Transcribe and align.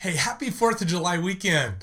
Hey, 0.00 0.12
happy 0.12 0.50
4th 0.50 0.80
of 0.80 0.86
July 0.86 1.18
weekend. 1.18 1.74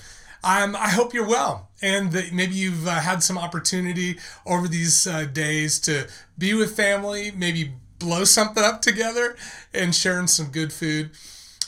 Um, 0.42 0.74
I 0.74 0.88
hope 0.88 1.14
you're 1.14 1.28
well 1.28 1.68
and 1.82 2.14
that 2.14 2.32
maybe 2.32 2.56
you've 2.56 2.88
uh, 2.88 3.02
had 3.02 3.22
some 3.22 3.38
opportunity 3.38 4.20
over 4.46 4.70
these 4.70 5.06
uh, 5.06 5.26
days 5.26 5.82
to 5.82 6.08
be 6.38 6.54
with 6.54 6.78
family, 6.78 7.32
maybe 7.36 7.74
blow 8.00 8.24
something 8.24 8.64
up 8.64 8.82
together 8.82 9.36
and 9.74 9.94
sharing 9.94 10.28
some 10.28 10.46
good 10.46 10.72
food. 10.72 11.12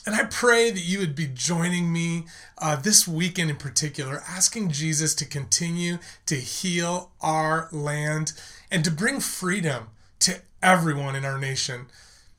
And 0.05 0.15
I 0.15 0.23
pray 0.23 0.71
that 0.71 0.85
you 0.85 0.99
would 0.99 1.15
be 1.15 1.27
joining 1.27 1.91
me 1.91 2.27
uh, 2.59 2.77
this 2.77 3.05
weekend 3.05 3.49
in 3.49 3.57
particular, 3.57 4.23
asking 4.25 4.71
Jesus 4.71 5.13
to 5.15 5.25
continue 5.25 5.97
to 6.27 6.35
heal 6.35 7.11
our 7.19 7.67
land 7.73 8.31
and 8.71 8.85
to 8.85 8.91
bring 8.91 9.19
freedom 9.19 9.89
to 10.19 10.39
everyone 10.63 11.13
in 11.13 11.25
our 11.25 11.37
nation. 11.37 11.87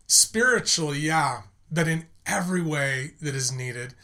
Spiritually, 0.07 1.01
yeah, 1.01 1.43
but 1.71 1.87
in 1.87 2.07
every 2.29 2.63
way 2.63 3.13
that 3.21 3.35
is 3.35 3.51
needed. 3.51 3.95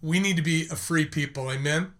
We 0.00 0.20
need 0.20 0.36
to 0.36 0.42
be 0.42 0.66
a 0.70 0.76
free 0.76 1.06
people. 1.06 1.50
Amen. 1.50 1.92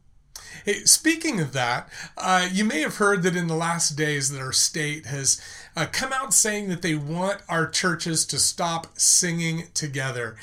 Hey, 0.64 0.84
speaking 0.84 1.40
of 1.40 1.52
that, 1.52 1.88
uh, 2.16 2.48
you 2.52 2.64
may 2.64 2.80
have 2.80 2.96
heard 2.96 3.22
that 3.22 3.34
in 3.34 3.48
the 3.48 3.54
last 3.54 3.96
days 3.96 4.30
that 4.30 4.40
our 4.40 4.52
state 4.52 5.06
has 5.06 5.40
uh, 5.74 5.86
come 5.90 6.12
out 6.12 6.32
saying 6.32 6.68
that 6.68 6.82
they 6.82 6.94
want 6.94 7.42
our 7.48 7.68
churches 7.68 8.24
to 8.26 8.38
stop 8.38 8.98
singing 8.98 9.64
together. 9.74 10.36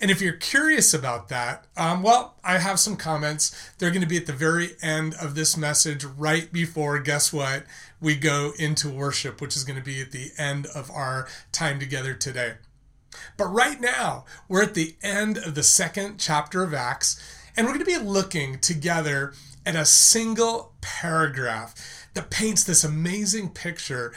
And 0.00 0.10
if 0.10 0.20
you're 0.20 0.34
curious 0.34 0.94
about 0.94 1.28
that, 1.28 1.66
um, 1.76 2.02
well, 2.02 2.36
I 2.44 2.58
have 2.58 2.78
some 2.78 2.96
comments. 2.96 3.72
They're 3.78 3.90
going 3.90 4.02
to 4.02 4.08
be 4.08 4.16
at 4.16 4.26
the 4.26 4.32
very 4.32 4.70
end 4.80 5.14
of 5.20 5.34
this 5.34 5.56
message, 5.56 6.04
right 6.04 6.52
before, 6.52 7.00
guess 7.00 7.32
what? 7.32 7.64
We 8.00 8.14
go 8.14 8.52
into 8.58 8.88
worship, 8.88 9.40
which 9.40 9.56
is 9.56 9.64
going 9.64 9.78
to 9.78 9.84
be 9.84 10.00
at 10.00 10.12
the 10.12 10.30
end 10.38 10.66
of 10.66 10.90
our 10.90 11.26
time 11.50 11.80
together 11.80 12.14
today. 12.14 12.54
But 13.36 13.46
right 13.46 13.80
now, 13.80 14.24
we're 14.48 14.62
at 14.62 14.74
the 14.74 14.96
end 15.02 15.38
of 15.38 15.54
the 15.54 15.62
second 15.62 16.18
chapter 16.18 16.62
of 16.62 16.74
Acts, 16.74 17.20
and 17.56 17.66
we're 17.66 17.74
going 17.74 17.84
to 17.84 17.98
be 18.00 18.04
looking 18.04 18.58
together 18.58 19.32
at 19.64 19.76
a 19.76 19.84
single 19.84 20.74
paragraph 20.80 21.74
that 22.14 22.30
paints 22.30 22.64
this 22.64 22.84
amazing 22.84 23.50
picture 23.50 24.12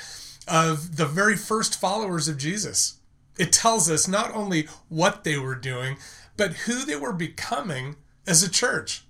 of 0.47 0.97
the 0.97 1.05
very 1.05 1.35
first 1.35 1.79
followers 1.79 2.27
of 2.27 2.37
Jesus. 2.37 2.99
It 3.37 3.51
tells 3.51 3.89
us 3.89 4.07
not 4.07 4.33
only 4.33 4.67
what 4.89 5.23
they 5.23 5.37
were 5.37 5.55
doing, 5.55 5.97
but 6.37 6.53
who 6.53 6.85
they 6.85 6.95
were 6.95 7.13
becoming 7.13 7.95
as 8.27 8.43
a 8.43 8.49
church. 8.49 9.03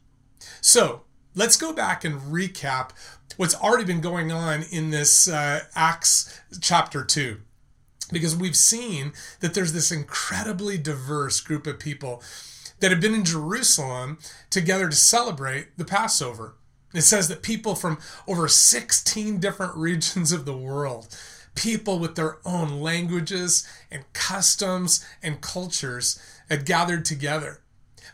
So 0.61 1.01
let's 1.35 1.57
go 1.57 1.73
back 1.73 2.03
and 2.03 2.19
recap 2.21 2.91
what's 3.37 3.55
already 3.55 3.85
been 3.85 4.01
going 4.01 4.31
on 4.31 4.63
in 4.71 4.89
this 4.89 5.27
uh, 5.27 5.61
Acts 5.75 6.39
chapter 6.59 7.03
2 7.03 7.37
because 8.11 8.35
we've 8.35 8.55
seen 8.55 9.13
that 9.39 9.53
there's 9.53 9.73
this 9.73 9.91
incredibly 9.91 10.77
diverse 10.77 11.39
group 11.39 11.67
of 11.67 11.79
people 11.79 12.21
that 12.79 12.91
have 12.91 13.01
been 13.01 13.13
in 13.13 13.25
Jerusalem 13.25 14.19
together 14.49 14.89
to 14.89 14.95
celebrate 14.95 15.77
the 15.77 15.85
Passover. 15.85 16.55
It 16.93 17.01
says 17.01 17.27
that 17.29 17.41
people 17.41 17.75
from 17.75 17.99
over 18.27 18.47
16 18.47 19.39
different 19.39 19.75
regions 19.77 20.31
of 20.31 20.45
the 20.45 20.57
world, 20.57 21.15
people 21.55 21.99
with 21.99 22.15
their 22.15 22.37
own 22.45 22.81
languages 22.81 23.67
and 23.89 24.11
customs 24.13 25.05
and 25.23 25.41
cultures, 25.41 26.19
had 26.49 26.65
gathered 26.65 27.05
together. 27.05 27.61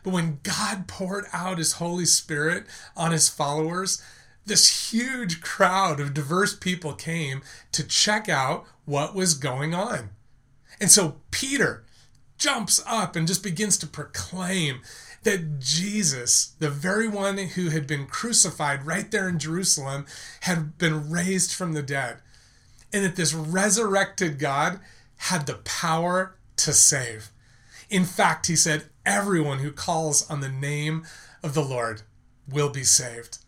But 0.04 0.14
when 0.14 0.40
God 0.44 0.88
poured 0.88 1.26
out 1.34 1.58
his 1.58 1.74
Holy 1.74 2.06
Spirit 2.06 2.66
on 2.96 3.12
his 3.12 3.30
followers, 3.30 4.02
this 4.48 4.92
huge 4.92 5.42
crowd 5.42 6.00
of 6.00 6.14
diverse 6.14 6.56
people 6.56 6.94
came 6.94 7.42
to 7.72 7.86
check 7.86 8.30
out 8.30 8.66
what 8.86 9.14
was 9.14 9.34
going 9.34 9.74
on. 9.74 10.10
And 10.80 10.90
so 10.92 11.18
Peter 11.32 11.84
jumps 12.38 12.82
up 12.86 13.16
and 13.16 13.28
just 13.28 13.44
begins 13.44 13.78
to 13.80 13.88
proclaim 13.88 14.82
that 15.24 15.60
Jesus, 15.60 16.54
the 16.60 16.70
very 16.70 17.08
one 17.08 17.38
who 17.38 17.70
had 17.70 17.88
been 17.88 18.06
crucified 18.06 18.86
right 18.86 19.10
there 19.12 19.28
in 19.28 19.40
Jerusalem, 19.40 20.06
had 20.42 20.78
been 20.78 21.10
raised 21.10 21.54
from 21.54 21.74
the 21.74 21.84
dead. 21.84 22.18
And 22.94 23.04
that 23.04 23.18
this 23.18 23.34
resurrected 23.34 24.40
God 24.40 24.80
had 25.18 25.46
the 25.46 25.56
power 25.56 26.38
to 26.58 26.72
save. 26.72 27.32
In 27.90 28.06
fact, 28.06 28.48
he 28.48 28.56
said, 28.56 28.86
everyone 29.06 29.60
who 29.60 29.72
calls 29.72 30.30
on 30.30 30.40
the 30.40 30.50
name 30.50 31.06
of 31.44 31.54
the 31.54 31.64
Lord 31.64 32.04
will 32.48 32.70
be 32.70 32.84
saved. 32.84 33.40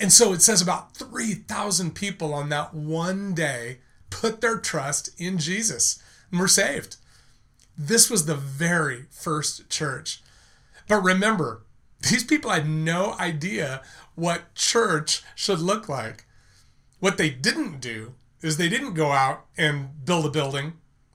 And 0.00 0.10
so 0.10 0.32
it 0.32 0.40
says 0.40 0.62
about 0.62 0.94
3,000 0.94 1.94
people 1.94 2.32
on 2.32 2.48
that 2.48 2.72
one 2.72 3.34
day 3.34 3.80
put 4.08 4.40
their 4.40 4.56
trust 4.56 5.10
in 5.20 5.36
Jesus 5.36 6.02
and 6.30 6.40
were 6.40 6.48
saved. 6.48 6.96
This 7.76 8.08
was 8.08 8.24
the 8.24 8.34
very 8.34 9.04
first 9.10 9.68
church. 9.68 10.22
But 10.88 11.02
remember, 11.02 11.62
these 12.00 12.24
people 12.24 12.50
had 12.50 12.68
no 12.68 13.14
idea 13.20 13.82
what 14.14 14.54
church 14.54 15.22
should 15.34 15.60
look 15.60 15.86
like. 15.86 16.24
What 16.98 17.18
they 17.18 17.28
didn't 17.28 17.80
do 17.80 18.14
is 18.40 18.56
they 18.56 18.70
didn't 18.70 18.94
go 18.94 19.12
out 19.12 19.44
and 19.58 20.04
build 20.06 20.24
a 20.24 20.30
building 20.30 20.74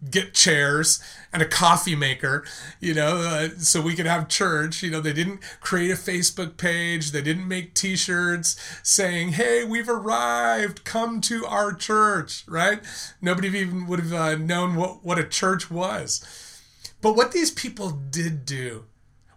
get 0.09 0.33
chairs 0.33 1.01
and 1.33 1.41
a 1.41 1.47
coffee 1.47 1.95
maker, 1.95 2.45
you 2.79 2.93
know, 2.93 3.17
uh, 3.17 3.49
so 3.57 3.81
we 3.81 3.95
could 3.95 4.05
have 4.05 4.27
church. 4.27 4.81
You 4.81 4.91
know, 4.91 5.01
they 5.01 5.13
didn't 5.13 5.41
create 5.59 5.91
a 5.91 5.95
Facebook 5.95 6.57
page, 6.57 7.11
they 7.11 7.21
didn't 7.21 7.47
make 7.47 7.73
t 7.73 7.95
shirts 7.95 8.55
saying, 8.83 9.33
hey, 9.33 9.63
we've 9.63 9.89
arrived, 9.89 10.85
come 10.85 11.21
to 11.21 11.45
our 11.45 11.73
church, 11.73 12.43
right? 12.47 12.81
Nobody 13.21 13.47
even 13.49 13.87
would 13.87 13.99
have 13.99 14.13
uh, 14.13 14.35
known 14.35 14.75
what, 14.75 15.03
what 15.03 15.19
a 15.19 15.27
church 15.27 15.69
was. 15.69 16.25
But 17.01 17.15
what 17.15 17.31
these 17.31 17.51
people 17.51 17.91
did 17.91 18.45
do 18.45 18.85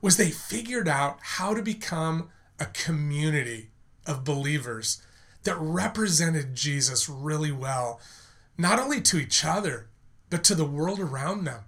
was 0.01 0.17
they 0.17 0.31
figured 0.31 0.89
out 0.89 1.19
how 1.21 1.55
to 1.55 1.62
become 1.62 2.31
a 2.61 2.67
community 2.67 3.71
of 4.07 4.25
believers 4.25 5.03
that 5.45 5.57
represented 5.59 6.55
Jesus 6.55 7.09
really 7.09 7.53
well, 7.53 8.01
not 8.57 8.78
only 8.78 9.01
to 9.03 9.19
each 9.19 9.45
other, 9.45 9.88
but 10.31 10.44
to 10.44 10.55
the 10.55 10.65
world 10.65 11.00
around 11.00 11.44
them. 11.44 11.65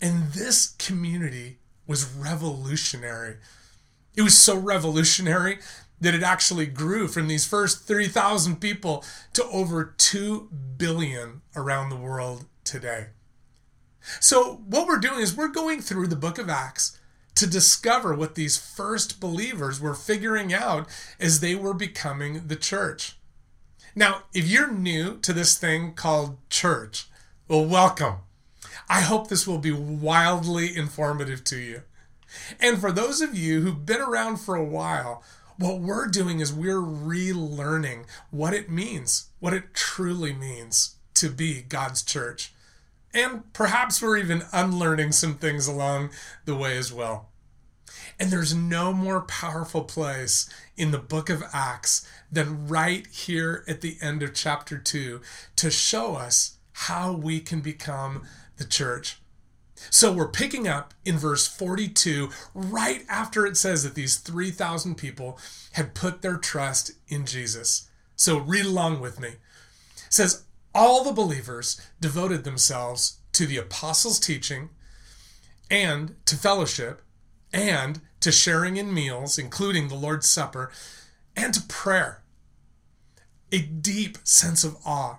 And 0.00 0.32
this 0.32 0.68
community 0.78 1.58
was 1.86 2.12
revolutionary. 2.12 3.36
It 4.16 4.22
was 4.22 4.36
so 4.36 4.56
revolutionary 4.56 5.58
that 6.00 6.14
it 6.14 6.22
actually 6.22 6.66
grew 6.66 7.06
from 7.06 7.28
these 7.28 7.46
first 7.46 7.86
3,000 7.86 8.60
people 8.60 9.04
to 9.34 9.44
over 9.44 9.94
2 9.96 10.48
billion 10.76 11.42
around 11.54 11.88
the 11.90 11.96
world 11.96 12.46
today. 12.64 13.08
So, 14.18 14.60
what 14.66 14.88
we're 14.88 14.98
doing 14.98 15.20
is 15.20 15.36
we're 15.36 15.46
going 15.46 15.80
through 15.80 16.08
the 16.08 16.16
book 16.16 16.38
of 16.38 16.48
Acts 16.48 16.98
to 17.36 17.46
discover 17.46 18.14
what 18.14 18.34
these 18.34 18.58
first 18.58 19.20
believers 19.20 19.80
were 19.80 19.94
figuring 19.94 20.52
out 20.52 20.88
as 21.20 21.38
they 21.38 21.54
were 21.54 21.74
becoming 21.74 22.48
the 22.48 22.56
church. 22.56 23.16
Now, 23.94 24.24
if 24.34 24.48
you're 24.48 24.72
new 24.72 25.18
to 25.18 25.32
this 25.32 25.56
thing 25.56 25.94
called 25.94 26.38
church, 26.50 27.06
well, 27.52 27.66
welcome. 27.66 28.14
I 28.88 29.02
hope 29.02 29.28
this 29.28 29.46
will 29.46 29.58
be 29.58 29.72
wildly 29.72 30.74
informative 30.74 31.44
to 31.44 31.58
you. 31.58 31.82
And 32.58 32.80
for 32.80 32.90
those 32.90 33.20
of 33.20 33.36
you 33.36 33.60
who've 33.60 33.84
been 33.84 34.00
around 34.00 34.38
for 34.38 34.56
a 34.56 34.64
while, 34.64 35.22
what 35.58 35.78
we're 35.78 36.06
doing 36.06 36.40
is 36.40 36.50
we're 36.50 36.80
relearning 36.80 38.06
what 38.30 38.54
it 38.54 38.70
means, 38.70 39.26
what 39.38 39.52
it 39.52 39.74
truly 39.74 40.32
means 40.32 40.94
to 41.12 41.28
be 41.28 41.60
God's 41.60 42.02
church. 42.02 42.54
And 43.12 43.52
perhaps 43.52 44.00
we're 44.00 44.16
even 44.16 44.44
unlearning 44.50 45.12
some 45.12 45.34
things 45.34 45.66
along 45.66 46.08
the 46.46 46.56
way 46.56 46.78
as 46.78 46.90
well. 46.90 47.28
And 48.18 48.30
there's 48.30 48.54
no 48.54 48.94
more 48.94 49.20
powerful 49.20 49.84
place 49.84 50.48
in 50.78 50.90
the 50.90 50.96
book 50.96 51.28
of 51.28 51.44
Acts 51.52 52.08
than 52.30 52.66
right 52.66 53.06
here 53.08 53.62
at 53.68 53.82
the 53.82 53.98
end 54.00 54.22
of 54.22 54.32
chapter 54.32 54.78
2 54.78 55.20
to 55.56 55.70
show 55.70 56.16
us 56.16 56.56
how 56.72 57.12
we 57.12 57.40
can 57.40 57.60
become 57.60 58.22
the 58.56 58.64
church. 58.64 59.20
So 59.90 60.12
we're 60.12 60.28
picking 60.28 60.68
up 60.68 60.94
in 61.04 61.18
verse 61.18 61.46
42, 61.46 62.30
right 62.54 63.04
after 63.08 63.46
it 63.46 63.56
says 63.56 63.82
that 63.82 63.94
these 63.94 64.16
3,000 64.18 64.96
people 64.96 65.38
had 65.72 65.94
put 65.94 66.22
their 66.22 66.36
trust 66.36 66.92
in 67.08 67.26
Jesus. 67.26 67.88
So 68.14 68.38
read 68.38 68.64
along 68.64 69.00
with 69.00 69.20
me. 69.20 69.28
It 69.28 69.38
says, 70.08 70.44
All 70.74 71.02
the 71.02 71.12
believers 71.12 71.80
devoted 72.00 72.44
themselves 72.44 73.18
to 73.32 73.46
the 73.46 73.56
apostles' 73.56 74.20
teaching 74.20 74.70
and 75.70 76.14
to 76.26 76.36
fellowship 76.36 77.02
and 77.52 78.00
to 78.20 78.30
sharing 78.30 78.76
in 78.76 78.94
meals, 78.94 79.38
including 79.38 79.88
the 79.88 79.94
Lord's 79.94 80.28
Supper, 80.28 80.70
and 81.34 81.52
to 81.54 81.62
prayer. 81.62 82.22
A 83.50 83.60
deep 83.60 84.18
sense 84.22 84.64
of 84.64 84.76
awe 84.86 85.18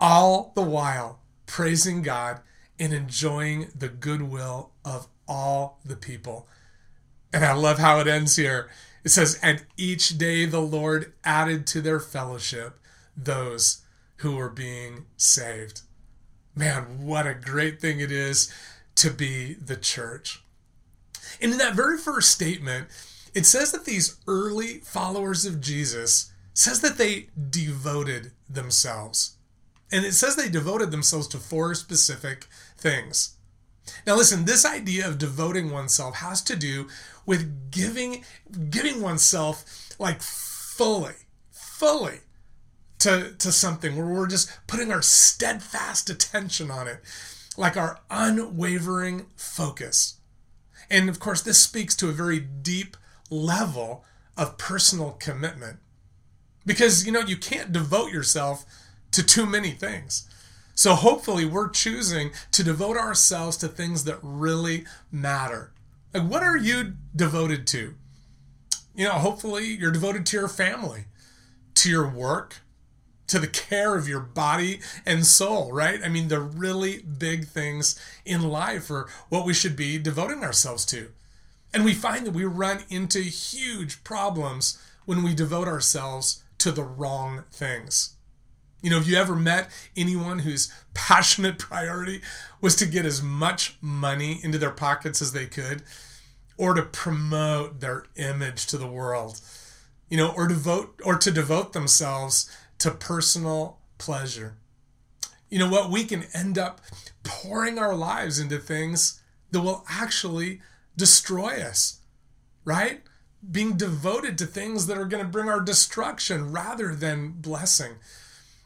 All 0.00 0.52
the 0.54 0.62
while 0.62 1.20
praising 1.46 2.02
God 2.02 2.40
and 2.78 2.92
enjoying 2.92 3.68
the 3.74 3.88
goodwill 3.88 4.72
of 4.84 5.08
all 5.26 5.80
the 5.84 5.96
people. 5.96 6.46
And 7.32 7.44
I 7.44 7.52
love 7.52 7.78
how 7.78 8.00
it 8.00 8.06
ends 8.06 8.36
here. 8.36 8.68
It 9.04 9.10
says, 9.10 9.38
And 9.42 9.64
each 9.76 10.18
day 10.18 10.46
the 10.46 10.60
Lord 10.60 11.12
added 11.24 11.66
to 11.68 11.80
their 11.80 12.00
fellowship 12.00 12.78
those 13.16 13.82
who 14.18 14.36
were 14.36 14.50
being 14.50 15.06
saved. 15.16 15.82
Man, 16.54 17.04
what 17.06 17.26
a 17.26 17.34
great 17.34 17.80
thing 17.80 18.00
it 18.00 18.10
is 18.10 18.52
to 18.96 19.10
be 19.10 19.54
the 19.54 19.76
church. 19.76 20.42
And 21.40 21.52
in 21.52 21.58
that 21.58 21.74
very 21.74 21.98
first 21.98 22.30
statement, 22.30 22.88
it 23.34 23.44
says 23.44 23.72
that 23.72 23.84
these 23.84 24.18
early 24.26 24.78
followers 24.78 25.44
of 25.44 25.60
Jesus 25.60 26.32
says 26.54 26.80
that 26.80 26.96
they 26.96 27.28
devoted 27.50 28.32
themselves. 28.48 29.35
And 29.90 30.04
it 30.04 30.12
says 30.12 30.36
they 30.36 30.48
devoted 30.48 30.90
themselves 30.90 31.28
to 31.28 31.38
four 31.38 31.74
specific 31.74 32.46
things. 32.76 33.36
Now 34.06 34.16
listen, 34.16 34.44
this 34.44 34.64
idea 34.64 35.06
of 35.06 35.18
devoting 35.18 35.70
oneself 35.70 36.16
has 36.16 36.42
to 36.42 36.56
do 36.56 36.88
with 37.24 37.70
giving 37.70 38.24
giving 38.70 39.00
oneself 39.00 39.64
like 39.98 40.22
fully, 40.22 41.14
fully 41.50 42.20
to, 42.98 43.34
to 43.38 43.52
something 43.52 43.96
where 43.96 44.06
we're 44.06 44.26
just 44.26 44.50
putting 44.66 44.90
our 44.90 45.02
steadfast 45.02 46.10
attention 46.10 46.70
on 46.70 46.88
it, 46.88 47.00
like 47.56 47.76
our 47.76 48.00
unwavering 48.10 49.26
focus. 49.36 50.18
And 50.90 51.08
of 51.08 51.20
course, 51.20 51.42
this 51.42 51.58
speaks 51.58 51.94
to 51.96 52.08
a 52.08 52.12
very 52.12 52.40
deep 52.40 52.96
level 53.30 54.04
of 54.36 54.58
personal 54.58 55.12
commitment. 55.12 55.78
Because, 56.64 57.06
you 57.06 57.12
know, 57.12 57.20
you 57.20 57.36
can't 57.36 57.72
devote 57.72 58.12
yourself 58.12 58.64
to 59.16 59.22
too 59.22 59.46
many 59.46 59.72
things. 59.72 60.28
So 60.74 60.94
hopefully, 60.94 61.46
we're 61.46 61.70
choosing 61.70 62.32
to 62.52 62.62
devote 62.62 62.98
ourselves 62.98 63.56
to 63.58 63.68
things 63.68 64.04
that 64.04 64.18
really 64.22 64.84
matter. 65.10 65.72
Like, 66.12 66.28
what 66.28 66.42
are 66.42 66.56
you 66.56 66.92
devoted 67.14 67.66
to? 67.68 67.94
You 68.94 69.04
know, 69.06 69.12
hopefully, 69.12 69.64
you're 69.64 69.90
devoted 69.90 70.26
to 70.26 70.36
your 70.36 70.48
family, 70.48 71.06
to 71.76 71.90
your 71.90 72.08
work, 72.08 72.56
to 73.28 73.38
the 73.38 73.46
care 73.46 73.96
of 73.96 74.06
your 74.06 74.20
body 74.20 74.80
and 75.04 75.26
soul, 75.26 75.72
right? 75.72 76.00
I 76.04 76.08
mean, 76.08 76.28
the 76.28 76.40
really 76.40 76.98
big 76.98 77.46
things 77.46 77.98
in 78.26 78.42
life 78.42 78.90
are 78.90 79.08
what 79.30 79.46
we 79.46 79.54
should 79.54 79.76
be 79.76 79.98
devoting 79.98 80.44
ourselves 80.44 80.84
to. 80.86 81.10
And 81.72 81.84
we 81.84 81.94
find 81.94 82.26
that 82.26 82.34
we 82.34 82.44
run 82.44 82.80
into 82.88 83.20
huge 83.20 84.04
problems 84.04 84.78
when 85.06 85.22
we 85.22 85.34
devote 85.34 85.68
ourselves 85.68 86.42
to 86.58 86.70
the 86.70 86.84
wrong 86.84 87.44
things. 87.50 88.15
You 88.86 88.90
know, 88.90 88.98
if 88.98 89.08
you 89.08 89.16
ever 89.16 89.34
met 89.34 89.68
anyone 89.96 90.38
whose 90.38 90.72
passionate 90.94 91.58
priority 91.58 92.20
was 92.60 92.76
to 92.76 92.86
get 92.86 93.04
as 93.04 93.20
much 93.20 93.76
money 93.80 94.38
into 94.44 94.58
their 94.58 94.70
pockets 94.70 95.20
as 95.20 95.32
they 95.32 95.46
could 95.46 95.82
or 96.56 96.72
to 96.72 96.82
promote 96.82 97.80
their 97.80 98.04
image 98.14 98.64
to 98.68 98.78
the 98.78 98.86
world? 98.86 99.40
You 100.08 100.18
know, 100.18 100.32
or 100.36 100.46
devote 100.46 101.00
or 101.04 101.18
to 101.18 101.32
devote 101.32 101.72
themselves 101.72 102.48
to 102.78 102.92
personal 102.92 103.78
pleasure. 103.98 104.54
You 105.50 105.58
know 105.58 105.68
what? 105.68 105.90
We 105.90 106.04
can 106.04 106.26
end 106.32 106.56
up 106.56 106.80
pouring 107.24 107.80
our 107.80 107.96
lives 107.96 108.38
into 108.38 108.56
things 108.56 109.20
that 109.50 109.62
will 109.62 109.84
actually 109.88 110.60
destroy 110.96 111.60
us, 111.60 111.98
right? 112.64 113.02
Being 113.50 113.76
devoted 113.76 114.38
to 114.38 114.46
things 114.46 114.86
that 114.86 114.96
are 114.96 115.06
going 115.06 115.24
to 115.24 115.28
bring 115.28 115.48
our 115.48 115.60
destruction 115.60 116.52
rather 116.52 116.94
than 116.94 117.32
blessing. 117.32 117.94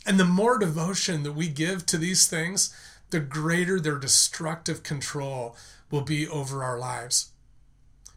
And 0.06 0.19
the 0.19 0.25
more 0.25 0.58
devotion 0.58 1.23
that 1.25 1.32
we 1.32 1.49
give 1.49 1.85
to 1.87 1.99
these 1.99 2.26
things, 2.26 2.75
the 3.11 3.20
greater 3.20 3.79
their 3.79 3.99
destructive 3.99 4.82
control 4.82 5.56
will 5.91 6.02
be 6.02 6.26
over 6.26 6.64
our 6.64 6.79
lives. 6.79 7.32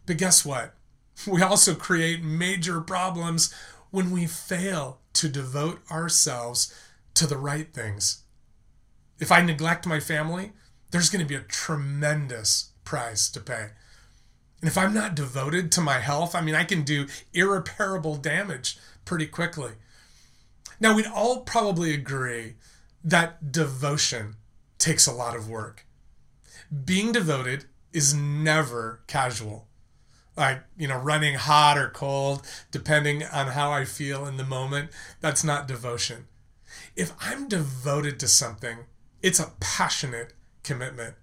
But 0.06 0.18
guess 0.18 0.44
what? 0.44 0.74
We 1.28 1.42
also 1.42 1.76
create 1.76 2.24
major 2.24 2.80
problems 2.80 3.54
when 3.92 4.10
we 4.10 4.26
fail 4.26 4.98
to 5.12 5.28
devote 5.28 5.80
ourselves 5.88 6.74
to 7.14 7.26
the 7.26 7.38
right 7.38 7.72
things. 7.72 8.24
If 9.20 9.30
I 9.30 9.40
neglect 9.40 9.86
my 9.86 10.00
family, 10.00 10.52
there's 10.90 11.10
going 11.10 11.24
to 11.24 11.28
be 11.28 11.36
a 11.36 11.40
tremendous 11.40 12.72
price 12.84 13.28
to 13.30 13.40
pay. 13.40 13.68
And 14.60 14.68
if 14.68 14.76
I'm 14.76 14.92
not 14.92 15.14
devoted 15.14 15.70
to 15.72 15.80
my 15.80 16.00
health, 16.00 16.34
I 16.34 16.40
mean, 16.40 16.54
I 16.54 16.64
can 16.64 16.82
do 16.82 17.06
irreparable 17.32 18.16
damage 18.16 18.78
pretty 19.04 19.26
quickly. 19.26 19.72
Now, 20.80 20.94
we'd 20.94 21.06
all 21.06 21.40
probably 21.40 21.94
agree 21.94 22.54
that 23.02 23.52
devotion 23.52 24.36
takes 24.78 25.06
a 25.06 25.12
lot 25.12 25.36
of 25.36 25.48
work. 25.48 25.86
Being 26.84 27.12
devoted 27.12 27.66
is 27.92 28.14
never 28.14 29.00
casual. 29.06 29.68
Like 30.36 30.64
you 30.76 30.88
know 30.88 30.98
running 30.98 31.34
hot 31.34 31.78
or 31.78 31.88
cold 31.90 32.44
depending 32.72 33.22
on 33.22 33.48
how 33.48 33.70
i 33.70 33.84
feel 33.84 34.26
in 34.26 34.36
the 34.36 34.44
moment 34.44 34.90
that's 35.20 35.44
not 35.44 35.68
devotion. 35.68 36.26
If 36.96 37.12
i'm 37.20 37.46
devoted 37.46 38.18
to 38.20 38.28
something 38.28 38.78
it's 39.22 39.38
a 39.38 39.52
passionate 39.60 40.34
commitment. 40.64 41.14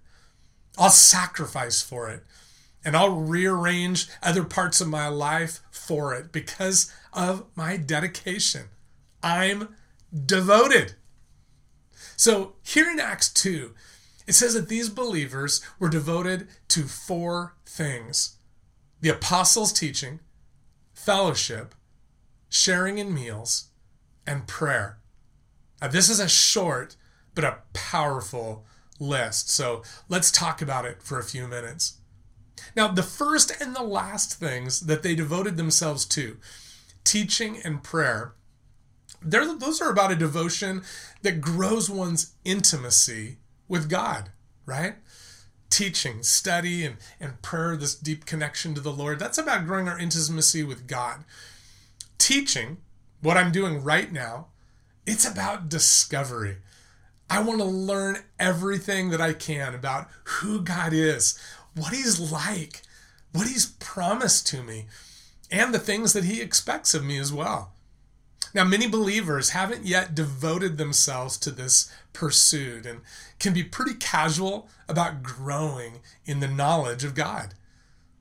I'll 0.78 0.88
sacrifice 0.88 1.82
for 1.82 2.08
it 2.08 2.24
and 2.84 2.96
i'll 2.96 3.14
rearrange 3.16 4.08
other 4.22 4.44
parts 4.44 4.80
of 4.80 4.88
my 4.88 5.08
life 5.08 5.60
for 5.70 6.14
it 6.14 6.32
because 6.32 6.90
of 7.12 7.44
my 7.54 7.76
dedication 7.76 8.70
i'm 9.22 9.68
devoted 10.26 10.94
so 12.16 12.54
here 12.62 12.90
in 12.90 13.00
acts 13.00 13.32
2 13.32 13.74
it 14.26 14.34
says 14.34 14.54
that 14.54 14.68
these 14.68 14.88
believers 14.88 15.60
were 15.78 15.88
devoted 15.88 16.48
to 16.68 16.84
four 16.84 17.54
things 17.66 18.36
the 19.02 19.08
apostles' 19.08 19.72
teaching, 19.72 20.20
fellowship, 20.94 21.74
sharing 22.48 22.98
in 22.98 23.12
meals, 23.12 23.70
and 24.26 24.46
prayer. 24.46 24.98
Now, 25.80 25.88
this 25.88 26.08
is 26.08 26.20
a 26.20 26.28
short 26.28 26.94
but 27.34 27.44
a 27.44 27.58
powerful 27.72 28.64
list. 29.00 29.50
So 29.50 29.82
let's 30.08 30.30
talk 30.30 30.62
about 30.62 30.84
it 30.84 31.02
for 31.02 31.18
a 31.18 31.24
few 31.24 31.48
minutes. 31.48 31.98
Now, 32.76 32.88
the 32.88 33.02
first 33.02 33.60
and 33.60 33.74
the 33.74 33.82
last 33.82 34.38
things 34.38 34.80
that 34.80 35.02
they 35.02 35.16
devoted 35.16 35.56
themselves 35.56 36.04
to, 36.06 36.38
teaching 37.02 37.60
and 37.64 37.82
prayer, 37.82 38.34
those 39.24 39.80
are 39.80 39.90
about 39.90 40.12
a 40.12 40.16
devotion 40.16 40.82
that 41.22 41.40
grows 41.40 41.88
one's 41.88 42.32
intimacy 42.44 43.38
with 43.68 43.88
God, 43.88 44.30
right? 44.66 44.96
teaching, 45.72 46.22
study, 46.22 46.84
and, 46.84 46.96
and 47.18 47.40
prayer, 47.40 47.76
this 47.76 47.94
deep 47.94 48.26
connection 48.26 48.74
to 48.74 48.80
the 48.80 48.92
Lord. 48.92 49.18
That's 49.18 49.38
about 49.38 49.66
growing 49.66 49.88
our 49.88 49.98
intimacy 49.98 50.62
with 50.62 50.86
God. 50.86 51.24
Teaching, 52.18 52.76
what 53.22 53.38
I'm 53.38 53.50
doing 53.50 53.82
right 53.82 54.12
now, 54.12 54.48
it's 55.06 55.26
about 55.26 55.70
discovery. 55.70 56.58
I 57.30 57.42
want 57.42 57.60
to 57.60 57.64
learn 57.64 58.18
everything 58.38 59.08
that 59.10 59.20
I 59.20 59.32
can 59.32 59.74
about 59.74 60.08
who 60.24 60.60
God 60.60 60.92
is, 60.92 61.38
what 61.74 61.94
He's 61.94 62.20
like, 62.20 62.82
what 63.32 63.48
He's 63.48 63.66
promised 63.66 64.46
to 64.48 64.62
me, 64.62 64.86
and 65.50 65.72
the 65.72 65.78
things 65.78 66.12
that 66.12 66.24
He 66.24 66.42
expects 66.42 66.92
of 66.92 67.02
me 67.02 67.16
as 67.16 67.32
well. 67.32 67.72
Now, 68.54 68.64
many 68.64 68.86
believers 68.86 69.50
haven't 69.50 69.86
yet 69.86 70.14
devoted 70.14 70.76
themselves 70.76 71.38
to 71.38 71.50
this 71.50 71.90
pursuit 72.12 72.84
and 72.84 73.00
can 73.38 73.54
be 73.54 73.64
pretty 73.64 73.94
casual 73.94 74.68
about 74.88 75.22
growing 75.22 76.00
in 76.26 76.40
the 76.40 76.48
knowledge 76.48 77.04
of 77.04 77.14
God. 77.14 77.54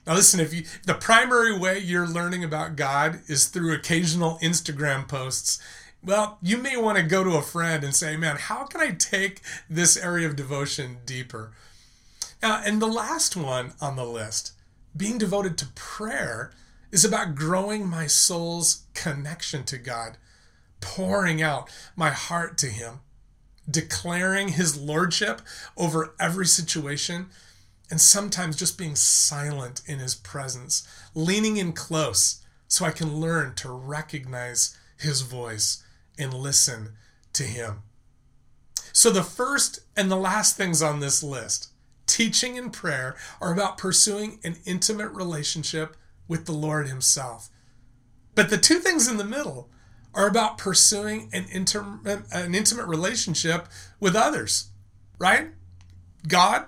Now, 0.07 0.15
listen, 0.15 0.39
if 0.39 0.53
you 0.53 0.63
the 0.85 0.93
primary 0.93 1.57
way 1.57 1.77
you're 1.77 2.07
learning 2.07 2.43
about 2.43 2.75
God 2.75 3.21
is 3.27 3.45
through 3.45 3.73
occasional 3.73 4.39
Instagram 4.41 5.07
posts, 5.07 5.61
well, 6.03 6.39
you 6.41 6.57
may 6.57 6.75
want 6.75 6.97
to 6.97 7.03
go 7.03 7.23
to 7.23 7.37
a 7.37 7.43
friend 7.43 7.83
and 7.83 7.95
say, 7.95 8.17
man, 8.17 8.37
how 8.37 8.63
can 8.63 8.81
I 8.81 8.91
take 8.91 9.41
this 9.69 9.95
area 9.95 10.27
of 10.27 10.35
devotion 10.35 10.97
deeper? 11.05 11.51
Now, 12.41 12.61
and 12.65 12.81
the 12.81 12.87
last 12.87 13.35
one 13.35 13.73
on 13.79 13.95
the 13.95 14.05
list, 14.05 14.53
being 14.97 15.19
devoted 15.19 15.57
to 15.59 15.67
prayer, 15.75 16.51
is 16.91 17.05
about 17.05 17.35
growing 17.35 17.87
my 17.87 18.07
soul's 18.07 18.83
connection 18.93 19.63
to 19.65 19.77
God, 19.77 20.17
pouring 20.79 21.41
out 21.41 21.69
my 21.95 22.09
heart 22.09 22.57
to 22.59 22.67
Him, 22.67 22.99
declaring 23.69 24.49
His 24.49 24.77
lordship 24.77 25.41
over 25.77 26.13
every 26.19 26.45
situation, 26.45 27.27
and 27.89 27.99
sometimes 27.99 28.55
just 28.55 28.77
being 28.77 28.95
silent 28.95 29.81
in 29.85 29.99
His 29.99 30.15
presence, 30.15 30.87
leaning 31.13 31.57
in 31.57 31.73
close 31.73 32.41
so 32.67 32.85
I 32.85 32.91
can 32.91 33.19
learn 33.19 33.55
to 33.55 33.69
recognize 33.69 34.77
His 34.97 35.21
voice 35.21 35.83
and 36.17 36.33
listen 36.33 36.93
to 37.33 37.43
Him. 37.43 37.83
So, 38.93 39.09
the 39.09 39.23
first 39.23 39.79
and 39.95 40.11
the 40.11 40.17
last 40.17 40.57
things 40.57 40.81
on 40.81 40.99
this 40.99 41.23
list 41.23 41.69
teaching, 42.11 42.57
and 42.57 42.73
prayer 42.73 43.15
are 43.39 43.53
about 43.53 43.77
pursuing 43.77 44.37
an 44.43 44.57
intimate 44.65 45.09
relationship 45.11 45.95
with 46.31 46.45
the 46.45 46.53
Lord 46.53 46.87
Himself. 46.87 47.49
But 48.35 48.49
the 48.49 48.57
two 48.57 48.79
things 48.79 49.09
in 49.09 49.17
the 49.17 49.25
middle 49.25 49.69
are 50.13 50.29
about 50.29 50.57
pursuing 50.57 51.29
an 51.33 51.45
intimate, 51.51 52.23
an 52.31 52.55
intimate 52.55 52.87
relationship 52.87 53.67
with 53.99 54.15
others, 54.15 54.69
right? 55.19 55.49
God, 56.25 56.67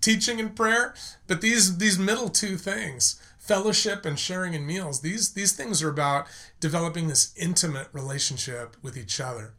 teaching 0.00 0.40
and 0.40 0.56
prayer, 0.56 0.92
but 1.28 1.40
these 1.40 1.78
these 1.78 2.00
middle 2.00 2.28
two 2.28 2.56
things, 2.56 3.22
fellowship 3.38 4.04
and 4.04 4.18
sharing 4.18 4.54
in 4.54 4.66
meals, 4.66 5.02
these 5.02 5.34
these 5.34 5.52
things 5.52 5.84
are 5.84 5.88
about 5.88 6.26
developing 6.58 7.06
this 7.06 7.32
intimate 7.36 7.86
relationship 7.92 8.76
with 8.82 8.96
each 8.96 9.20
other. 9.20 9.54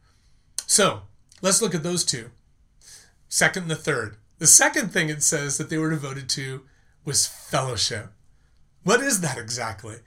So, 0.66 1.04
let's 1.42 1.62
look 1.62 1.74
at 1.74 1.84
those 1.84 2.04
two. 2.04 2.32
Second 3.30 3.64
and 3.64 3.72
the 3.72 3.78
third. 3.78 4.18
The 4.40 4.48
second 4.48 4.92
thing 4.92 5.08
it 5.08 5.24
says 5.24 5.58
that 5.58 5.70
they 5.70 5.78
were 5.78 5.90
devoted 5.90 6.28
to 6.32 6.64
was 7.06 7.26
fellowship. 7.26 8.12
What 8.88 9.02
is 9.02 9.20
that 9.20 9.38
exactly? 9.38 9.98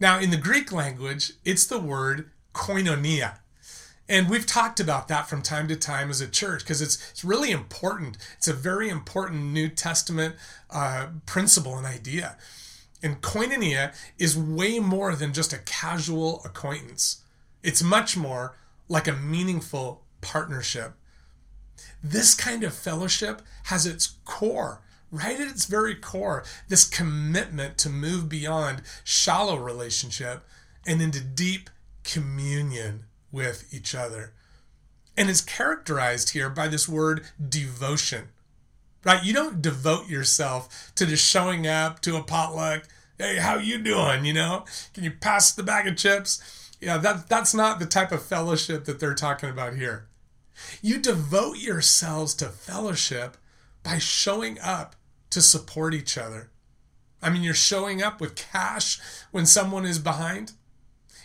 Now, 0.00 0.18
in 0.18 0.30
the 0.30 0.38
Greek 0.38 0.72
language, 0.72 1.32
it's 1.44 1.66
the 1.66 1.78
word 1.78 2.30
koinonia. 2.54 3.34
And 4.08 4.30
we've 4.30 4.46
talked 4.46 4.80
about 4.80 5.06
that 5.08 5.28
from 5.28 5.42
time 5.42 5.68
to 5.68 5.76
time 5.76 6.08
as 6.08 6.22
a 6.22 6.26
church 6.26 6.60
because 6.60 6.80
it's, 6.80 7.10
it's 7.10 7.24
really 7.24 7.50
important. 7.50 8.16
It's 8.38 8.48
a 8.48 8.54
very 8.54 8.88
important 8.88 9.52
New 9.52 9.68
Testament 9.68 10.36
uh, 10.70 11.08
principle 11.26 11.76
and 11.76 11.86
idea. 11.86 12.38
And 13.02 13.20
koinonia 13.20 13.94
is 14.18 14.34
way 14.34 14.78
more 14.78 15.14
than 15.14 15.34
just 15.34 15.52
a 15.52 15.58
casual 15.58 16.40
acquaintance, 16.42 17.20
it's 17.62 17.82
much 17.82 18.16
more 18.16 18.56
like 18.88 19.06
a 19.06 19.12
meaningful 19.12 20.04
partnership. 20.22 20.94
This 22.02 22.32
kind 22.32 22.64
of 22.64 22.72
fellowship 22.72 23.42
has 23.64 23.84
its 23.84 24.14
core, 24.24 24.80
right 25.12 25.38
at 25.38 25.46
its 25.46 25.66
very 25.66 25.94
core, 25.94 26.42
this 26.68 26.88
commitment 26.88 27.78
to 27.78 27.90
move 27.90 28.28
beyond 28.28 28.82
shallow 29.04 29.56
relationship 29.56 30.42
and 30.86 31.00
into 31.00 31.20
deep 31.20 31.70
communion 32.02 33.04
with 33.30 33.72
each 33.72 33.94
other. 33.94 34.32
And 35.16 35.28
it's 35.28 35.42
characterized 35.42 36.30
here 36.30 36.48
by 36.48 36.66
this 36.68 36.88
word 36.88 37.26
devotion. 37.46 38.28
Right? 39.04 39.22
You 39.22 39.34
don't 39.34 39.60
devote 39.60 40.08
yourself 40.08 40.92
to 40.94 41.06
just 41.06 41.28
showing 41.28 41.66
up 41.66 42.00
to 42.02 42.16
a 42.16 42.22
potluck. 42.22 42.88
Hey, 43.18 43.36
how 43.36 43.56
you 43.56 43.78
doing? 43.78 44.24
You 44.24 44.32
know, 44.32 44.64
can 44.94 45.04
you 45.04 45.10
pass 45.10 45.52
the 45.52 45.62
bag 45.62 45.86
of 45.86 45.96
chips? 45.96 46.70
Yeah, 46.80 46.96
that 46.98 47.28
that's 47.28 47.52
not 47.52 47.78
the 47.78 47.86
type 47.86 48.10
of 48.10 48.24
fellowship 48.24 48.84
that 48.86 48.98
they're 48.98 49.14
talking 49.14 49.50
about 49.50 49.74
here. 49.74 50.06
You 50.80 50.98
devote 50.98 51.58
yourselves 51.58 52.34
to 52.34 52.46
fellowship 52.46 53.36
by 53.82 53.98
showing 53.98 54.58
up 54.60 54.96
to 55.32 55.42
support 55.42 55.94
each 55.94 56.16
other. 56.16 56.50
I 57.22 57.30
mean, 57.30 57.42
you're 57.42 57.54
showing 57.54 58.02
up 58.02 58.20
with 58.20 58.34
cash 58.34 59.00
when 59.30 59.46
someone 59.46 59.84
is 59.84 59.98
behind. 59.98 60.52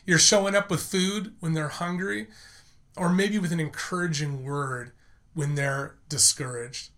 You're 0.05 0.19
showing 0.19 0.55
up 0.55 0.69
with 0.69 0.81
food 0.81 1.33
when 1.39 1.53
they're 1.53 1.67
hungry, 1.67 2.27
or 2.95 3.09
maybe 3.09 3.39
with 3.39 3.51
an 3.51 3.59
encouraging 3.59 4.43
word 4.43 4.91
when 5.33 5.55
they're 5.55 5.95
discouraged. 6.09 6.89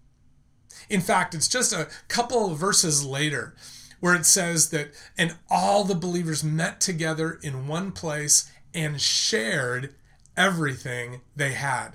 In 0.90 1.02
fact, 1.02 1.34
it's 1.34 1.48
just 1.48 1.74
a 1.74 1.88
couple 2.08 2.56
verses 2.56 3.06
later 3.06 3.56
where 4.00 4.16
it 4.16 4.26
says 4.26 4.70
that, 4.70 4.92
and 5.18 5.36
all 5.50 5.84
the 5.84 5.96
believers 5.96 6.44
met 6.44 6.80
together 6.80 7.38
in 7.44 7.68
one 7.68 7.92
place 7.92 8.50
and 8.74 9.02
shared 9.02 9.94
everything 10.38 11.22
they 11.36 11.52
had. 11.54 11.90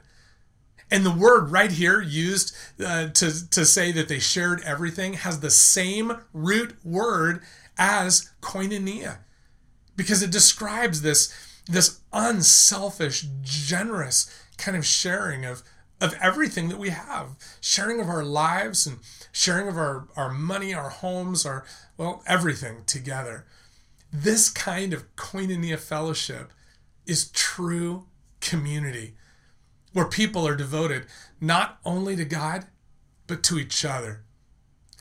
And 0.94 1.04
the 1.04 1.10
word 1.10 1.50
right 1.50 1.72
here 1.72 2.00
used 2.00 2.54
uh, 2.78 3.08
to, 3.08 3.50
to 3.50 3.64
say 3.64 3.90
that 3.90 4.06
they 4.06 4.20
shared 4.20 4.62
everything 4.62 5.14
has 5.14 5.40
the 5.40 5.50
same 5.50 6.18
root 6.32 6.76
word 6.84 7.42
as 7.76 8.30
koinonia 8.40 9.18
because 9.96 10.22
it 10.22 10.30
describes 10.30 11.02
this, 11.02 11.34
this 11.66 11.98
unselfish, 12.12 13.26
generous 13.42 14.32
kind 14.56 14.76
of 14.76 14.86
sharing 14.86 15.44
of, 15.44 15.64
of 16.00 16.14
everything 16.20 16.68
that 16.68 16.78
we 16.78 16.90
have 16.90 17.30
sharing 17.60 18.00
of 18.00 18.08
our 18.08 18.22
lives 18.22 18.86
and 18.86 19.00
sharing 19.32 19.66
of 19.66 19.76
our, 19.76 20.06
our 20.16 20.30
money, 20.30 20.72
our 20.72 20.90
homes, 20.90 21.44
our, 21.44 21.64
well, 21.96 22.22
everything 22.24 22.84
together. 22.86 23.46
This 24.12 24.48
kind 24.48 24.92
of 24.92 25.16
koinonia 25.16 25.80
fellowship 25.80 26.52
is 27.04 27.32
true 27.32 28.06
community 28.40 29.16
where 29.94 30.04
people 30.04 30.46
are 30.46 30.54
devoted 30.54 31.06
not 31.40 31.78
only 31.84 32.14
to 32.16 32.24
God, 32.26 32.66
but 33.26 33.42
to 33.44 33.58
each 33.58 33.84
other. 33.84 34.24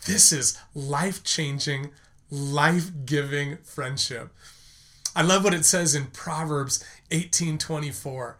This 0.07 0.31
is 0.31 0.57
life 0.73 1.23
changing, 1.23 1.91
life 2.29 2.91
giving 3.05 3.57
friendship. 3.57 4.33
I 5.15 5.21
love 5.21 5.43
what 5.43 5.53
it 5.53 5.65
says 5.65 5.93
in 5.93 6.07
Proverbs 6.07 6.83
18:24 7.11 8.35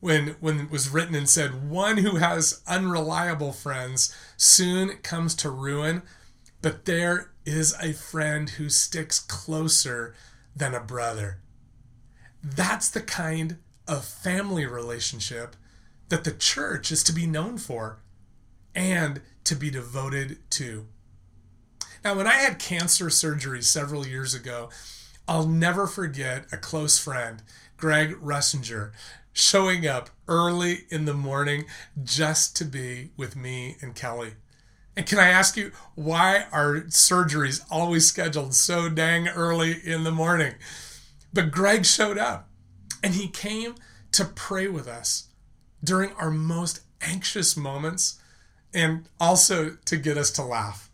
when 0.00 0.36
when 0.40 0.60
it 0.60 0.70
was 0.70 0.90
written 0.90 1.14
and 1.14 1.28
said 1.28 1.68
one 1.70 1.98
who 1.98 2.16
has 2.16 2.60
unreliable 2.66 3.52
friends 3.52 4.14
soon 4.36 4.96
comes 4.98 5.34
to 5.36 5.50
ruin 5.50 6.02
but 6.60 6.84
there 6.84 7.30
is 7.44 7.74
a 7.80 7.92
friend 7.92 8.50
who 8.50 8.68
sticks 8.68 9.20
closer 9.20 10.14
than 10.54 10.74
a 10.74 10.80
brother. 10.80 11.40
That's 12.42 12.88
the 12.88 13.00
kind 13.00 13.58
of 13.88 14.04
family 14.04 14.66
relationship 14.66 15.56
that 16.08 16.24
the 16.24 16.32
church 16.32 16.92
is 16.92 17.02
to 17.04 17.12
be 17.12 17.26
known 17.26 17.58
for 17.58 17.98
and 18.74 19.20
to 19.44 19.56
be 19.56 19.70
devoted 19.70 20.38
to. 20.50 20.86
Now, 22.04 22.14
when 22.14 22.26
I 22.26 22.34
had 22.34 22.58
cancer 22.58 23.10
surgery 23.10 23.62
several 23.62 24.06
years 24.06 24.34
ago, 24.34 24.68
I'll 25.26 25.46
never 25.46 25.86
forget 25.86 26.46
a 26.52 26.56
close 26.56 26.98
friend, 26.98 27.42
Greg 27.76 28.16
Russinger, 28.22 28.92
showing 29.32 29.86
up 29.86 30.10
early 30.26 30.86
in 30.90 31.04
the 31.04 31.14
morning 31.14 31.64
just 32.02 32.56
to 32.56 32.64
be 32.64 33.10
with 33.16 33.36
me 33.36 33.76
and 33.80 33.94
Kelly. 33.94 34.34
And 34.96 35.06
can 35.06 35.18
I 35.18 35.28
ask 35.28 35.56
you, 35.56 35.70
why 35.94 36.46
are 36.50 36.80
surgeries 36.88 37.64
always 37.70 38.06
scheduled 38.06 38.54
so 38.54 38.88
dang 38.88 39.28
early 39.28 39.76
in 39.84 40.04
the 40.04 40.10
morning? 40.10 40.54
But 41.32 41.50
Greg 41.50 41.84
showed 41.84 42.18
up 42.18 42.47
and 43.02 43.14
he 43.14 43.28
came 43.28 43.74
to 44.12 44.24
pray 44.24 44.68
with 44.68 44.88
us 44.88 45.28
during 45.82 46.12
our 46.12 46.30
most 46.30 46.80
anxious 47.00 47.56
moments 47.56 48.20
and 48.74 49.06
also 49.20 49.76
to 49.84 49.96
get 49.96 50.18
us 50.18 50.30
to 50.32 50.42
laugh 50.42 50.88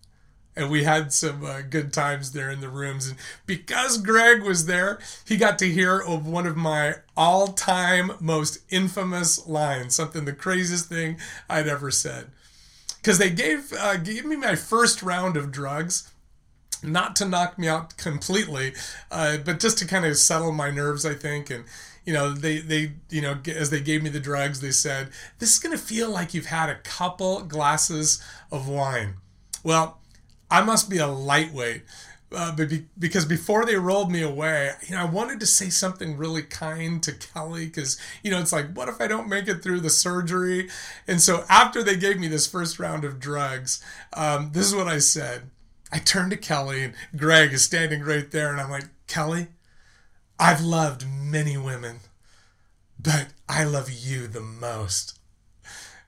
and 0.57 0.71
we 0.71 0.85
had 0.85 1.13
some 1.13 1.45
uh, 1.45 1.63
good 1.63 1.93
times 1.93 2.33
there 2.33 2.51
in 2.51 2.61
the 2.61 2.69
rooms. 2.69 3.09
And 3.09 3.19
because 3.47 3.99
Greg 3.99 4.43
was 4.43 4.67
there, 4.67 4.99
he 5.27 5.37
got 5.37 5.59
to 5.59 5.71
hear 5.71 6.01
of 6.01 6.27
one 6.27 6.47
of 6.47 6.57
my 6.57 6.97
all-time 7.17 8.13
most 8.21 8.59
infamous 8.71 9.47
lines, 9.47 9.95
something 9.95 10.25
the 10.25 10.33
craziest 10.33 10.89
thing 10.89 11.19
I'd 11.49 11.69
ever 11.69 11.91
said. 11.91 12.27
Because 12.97 13.19
they 13.19 13.31
gave 13.31 13.73
uh, 13.79 13.97
gave 13.99 14.25
me 14.25 14.37
my 14.37 14.55
first 14.55 15.03
round 15.03 15.37
of 15.37 15.53
drugs, 15.53 16.11
not 16.83 17.17
to 17.17 17.27
knock 17.27 17.59
me 17.59 17.69
out 17.69 17.97
completely, 17.97 18.75
uh, 19.11 19.39
but 19.39 19.61
just 19.61 19.79
to 19.79 19.87
kind 19.87 20.07
of 20.07 20.17
settle 20.17 20.53
my 20.53 20.71
nerves, 20.71 21.05
I 21.05 21.15
think, 21.15 21.51
and 21.51 21.65
you 22.05 22.13
know, 22.13 22.33
they, 22.33 22.59
they, 22.59 22.93
you 23.11 23.23
know, 23.23 23.39
as 23.47 23.71
they 23.71 23.81
gave 23.81 24.03
me 24.03 24.11
the 24.11 24.21
drugs, 24.21 24.61
they 24.61 24.71
said, 24.71 25.09
this 25.39 25.53
is 25.53 25.59
going 25.59 25.77
to 25.77 25.83
feel 25.83 26.11
like 26.11 26.35
you've 26.35 26.47
had 26.47 26.69
a 26.69 26.79
couple 26.79 27.43
glasses 27.43 28.23
of 28.51 28.69
wine. 28.69 29.15
Well, 29.63 30.01
I 30.51 30.63
must 30.63 30.91
be 30.91 30.99
a 30.99 31.07
lightweight. 31.07 31.83
Uh, 32.33 32.55
but 32.55 32.69
be, 32.69 32.87
because 32.99 33.25
before 33.25 33.65
they 33.65 33.77
rolled 33.77 34.11
me 34.11 34.21
away, 34.21 34.73
you 34.89 34.97
know, 34.97 35.03
I 35.03 35.05
wanted 35.05 35.39
to 35.41 35.47
say 35.47 35.69
something 35.71 36.17
really 36.17 36.43
kind 36.43 37.01
to 37.05 37.13
Kelly 37.13 37.67
because, 37.67 37.97
you 38.25 38.31
know, 38.31 38.41
it's 38.41 38.53
like, 38.53 38.73
what 38.75 38.89
if 38.89 39.01
I 39.01 39.07
don't 39.07 39.29
make 39.29 39.47
it 39.47 39.63
through 39.63 39.81
the 39.81 39.91
surgery? 39.91 40.69
And 41.07 41.21
so 41.21 41.45
after 41.49 41.83
they 41.83 41.97
gave 41.97 42.19
me 42.19 42.27
this 42.27 42.47
first 42.47 42.81
round 42.81 43.05
of 43.05 43.21
drugs, 43.21 43.85
um, 44.15 44.51
this 44.53 44.67
is 44.67 44.75
what 44.75 44.89
I 44.89 44.99
said. 44.99 45.51
I 45.93 45.99
turned 45.99 46.33
to 46.33 46.37
Kelly, 46.37 46.83
and 46.83 46.95
Greg 47.17 47.53
is 47.53 47.63
standing 47.63 48.03
right 48.03 48.29
there, 48.29 48.51
and 48.51 48.61
I'm 48.61 48.71
like, 48.71 48.89
Kelly, 49.07 49.47
I've 50.39 50.61
loved 50.61 51.07
many 51.07 51.57
women, 51.57 52.01
but 52.99 53.29
I 53.49 53.65
love 53.65 53.91
you 53.91 54.27
the 54.27 54.41
most. 54.41 55.19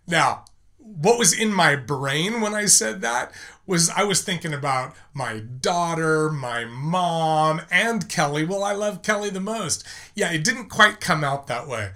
Now, 0.07 0.45
what 0.79 1.19
was 1.19 1.39
in 1.39 1.53
my 1.53 1.77
brain 1.77 2.41
when 2.41 2.55
I 2.55 2.67
said 2.67 3.01
that 3.01 3.33
was 3.67 3.91
I 3.91 4.05
was 4.05 4.23
thinking 4.23 4.55
about 4.55 4.95
my 5.13 5.41
daughter, 5.41 6.31
my 6.31 6.65
mom, 6.65 7.63
and 7.71 8.09
Kelly. 8.09 8.45
Well, 8.45 8.63
I 8.63 8.73
love 8.73 9.03
Kelly 9.03 9.31
the 9.31 9.41
most. 9.41 9.85
Yeah, 10.15 10.33
it 10.33 10.45
didn't 10.45 10.69
quite 10.69 11.01
come 11.01 11.25
out 11.25 11.49
that 11.49 11.67
way. 11.67 11.91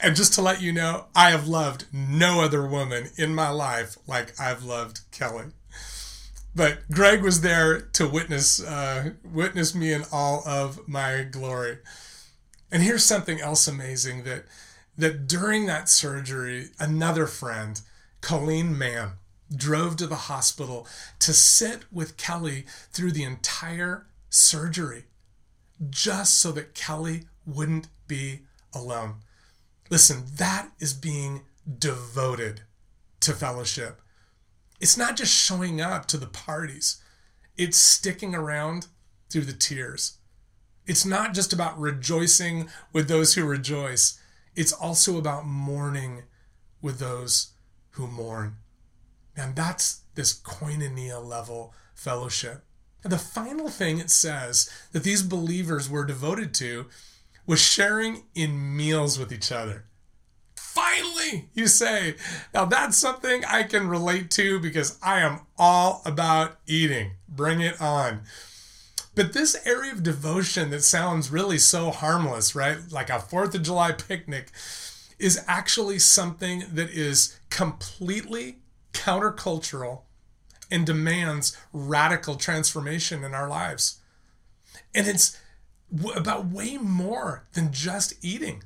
And 0.00 0.14
just 0.14 0.34
to 0.34 0.42
let 0.42 0.60
you 0.60 0.72
know, 0.72 1.06
I 1.14 1.30
have 1.30 1.48
loved 1.48 1.86
no 1.92 2.42
other 2.42 2.66
woman 2.66 3.08
in 3.16 3.34
my 3.34 3.48
life 3.48 3.96
like 4.06 4.38
I've 4.38 4.62
loved 4.62 5.00
Kelly. 5.10 5.46
But 6.56 6.90
Greg 6.90 7.22
was 7.22 7.42
there 7.42 7.80
to 7.80 8.08
witness 8.08 8.62
uh, 8.64 9.10
witness 9.22 9.74
me 9.74 9.92
in 9.92 10.04
all 10.10 10.42
of 10.46 10.88
my 10.88 11.22
glory. 11.30 11.78
And 12.72 12.82
here's 12.82 13.04
something 13.04 13.40
else 13.40 13.68
amazing 13.68 14.24
that 14.24 14.46
that 14.96 15.28
during 15.28 15.66
that 15.66 15.88
surgery, 15.90 16.70
another 16.80 17.26
friend 17.26 17.80
Colleen 18.22 18.76
Mann. 18.76 19.12
drove 19.54 19.96
to 19.96 20.06
the 20.08 20.26
hospital 20.32 20.88
to 21.20 21.32
sit 21.32 21.84
with 21.92 22.16
Kelly 22.16 22.64
through 22.90 23.12
the 23.12 23.22
entire 23.22 24.06
surgery 24.28 25.04
just 25.90 26.38
so 26.38 26.50
that 26.52 26.74
Kelly 26.74 27.26
wouldn't 27.44 27.88
be 28.08 28.40
alone. 28.74 29.16
Listen, 29.90 30.24
that 30.36 30.70
is 30.80 30.92
being 30.94 31.42
devoted 31.78 32.62
to 33.20 33.32
fellowship. 33.32 34.00
It's 34.80 34.96
not 34.96 35.16
just 35.16 35.32
showing 35.32 35.80
up 35.80 36.06
to 36.06 36.16
the 36.16 36.26
parties, 36.26 37.02
it's 37.56 37.78
sticking 37.78 38.34
around 38.34 38.86
through 39.30 39.44
the 39.44 39.52
tears. 39.52 40.18
It's 40.86 41.04
not 41.04 41.34
just 41.34 41.52
about 41.52 41.78
rejoicing 41.78 42.68
with 42.92 43.08
those 43.08 43.34
who 43.34 43.44
rejoice, 43.44 44.20
it's 44.54 44.72
also 44.72 45.18
about 45.18 45.46
mourning 45.46 46.22
with 46.80 46.98
those 46.98 47.52
who 47.90 48.06
mourn. 48.06 48.56
And 49.36 49.56
that's 49.56 50.02
this 50.14 50.38
koinonia 50.38 51.22
level 51.24 51.74
fellowship. 51.94 52.64
And 53.02 53.12
the 53.12 53.18
final 53.18 53.68
thing 53.68 53.98
it 53.98 54.10
says 54.10 54.70
that 54.92 55.04
these 55.04 55.22
believers 55.22 55.88
were 55.88 56.04
devoted 56.04 56.54
to 56.54 56.86
was 57.46 57.60
sharing 57.60 58.24
in 58.34 58.76
meals 58.76 59.18
with 59.18 59.32
each 59.32 59.52
other. 59.52 59.84
Finally, 60.96 61.48
you 61.54 61.66
say. 61.66 62.14
Now 62.54 62.64
that's 62.64 62.96
something 62.96 63.44
I 63.44 63.62
can 63.62 63.88
relate 63.88 64.30
to 64.32 64.60
because 64.60 64.98
I 65.02 65.20
am 65.20 65.40
all 65.58 66.02
about 66.04 66.58
eating. 66.66 67.12
Bring 67.28 67.60
it 67.60 67.80
on. 67.80 68.22
But 69.14 69.32
this 69.32 69.56
area 69.66 69.92
of 69.92 70.02
devotion 70.02 70.70
that 70.70 70.82
sounds 70.82 71.30
really 71.30 71.58
so 71.58 71.90
harmless, 71.90 72.54
right? 72.54 72.78
Like 72.90 73.08
a 73.08 73.14
4th 73.14 73.54
of 73.54 73.62
July 73.62 73.92
picnic, 73.92 74.50
is 75.18 75.42
actually 75.46 75.98
something 75.98 76.64
that 76.72 76.90
is 76.90 77.38
completely 77.48 78.58
countercultural 78.92 80.02
and 80.70 80.84
demands 80.84 81.56
radical 81.72 82.34
transformation 82.34 83.24
in 83.24 83.32
our 83.32 83.48
lives. 83.48 84.00
And 84.94 85.06
it's 85.06 85.40
about 86.14 86.48
way 86.48 86.76
more 86.76 87.46
than 87.54 87.72
just 87.72 88.12
eating. 88.22 88.62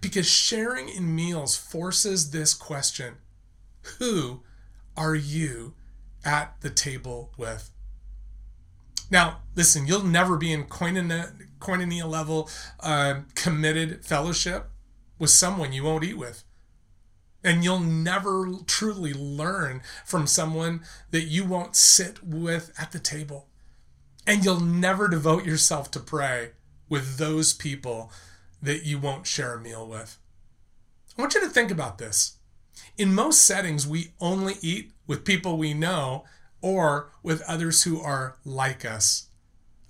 Because 0.00 0.28
sharing 0.28 0.88
in 0.88 1.14
meals 1.14 1.56
forces 1.56 2.30
this 2.30 2.54
question 2.54 3.16
Who 3.98 4.42
are 4.96 5.14
you 5.14 5.74
at 6.24 6.60
the 6.60 6.70
table 6.70 7.32
with? 7.36 7.70
Now, 9.10 9.42
listen, 9.54 9.86
you'll 9.86 10.04
never 10.04 10.36
be 10.36 10.52
in 10.52 10.64
koinonia, 10.64 11.32
koinonia 11.60 12.08
level 12.08 12.48
uh, 12.80 13.20
committed 13.34 14.04
fellowship 14.04 14.70
with 15.18 15.30
someone 15.30 15.72
you 15.72 15.84
won't 15.84 16.04
eat 16.04 16.18
with. 16.18 16.44
And 17.42 17.62
you'll 17.62 17.80
never 17.80 18.48
truly 18.66 19.12
learn 19.12 19.82
from 20.04 20.26
someone 20.26 20.82
that 21.10 21.24
you 21.24 21.44
won't 21.44 21.76
sit 21.76 22.24
with 22.24 22.72
at 22.78 22.92
the 22.92 22.98
table. 22.98 23.48
And 24.26 24.44
you'll 24.44 24.60
never 24.60 25.08
devote 25.08 25.44
yourself 25.44 25.90
to 25.92 26.00
pray 26.00 26.52
with 26.88 27.18
those 27.18 27.52
people 27.52 28.10
that 28.64 28.84
you 28.84 28.98
won't 28.98 29.26
share 29.26 29.54
a 29.54 29.60
meal 29.60 29.86
with. 29.86 30.18
I 31.16 31.20
want 31.22 31.34
you 31.34 31.40
to 31.40 31.48
think 31.48 31.70
about 31.70 31.98
this. 31.98 32.38
In 32.98 33.14
most 33.14 33.44
settings, 33.44 33.86
we 33.86 34.12
only 34.20 34.54
eat 34.60 34.92
with 35.06 35.24
people 35.24 35.56
we 35.56 35.74
know 35.74 36.24
or 36.60 37.10
with 37.22 37.42
others 37.42 37.82
who 37.82 38.00
are 38.00 38.36
like 38.44 38.84
us. 38.84 39.28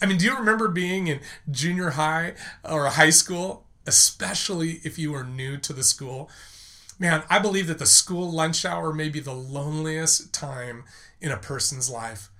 I 0.02 0.06
mean, 0.06 0.18
do 0.18 0.26
you 0.26 0.36
remember 0.36 0.68
being 0.68 1.06
in 1.06 1.20
junior 1.50 1.90
high 1.90 2.34
or 2.64 2.86
high 2.86 3.10
school, 3.10 3.66
especially 3.86 4.80
if 4.82 4.98
you 4.98 5.12
were 5.12 5.24
new 5.24 5.56
to 5.58 5.72
the 5.72 5.84
school? 5.84 6.28
Man, 6.98 7.22
I 7.30 7.38
believe 7.38 7.68
that 7.68 7.78
the 7.78 7.86
school 7.86 8.30
lunch 8.30 8.64
hour 8.64 8.92
may 8.92 9.08
be 9.08 9.20
the 9.20 9.34
loneliest 9.34 10.34
time 10.34 10.84
in 11.20 11.30
a 11.30 11.36
person's 11.36 11.88
life 11.88 12.30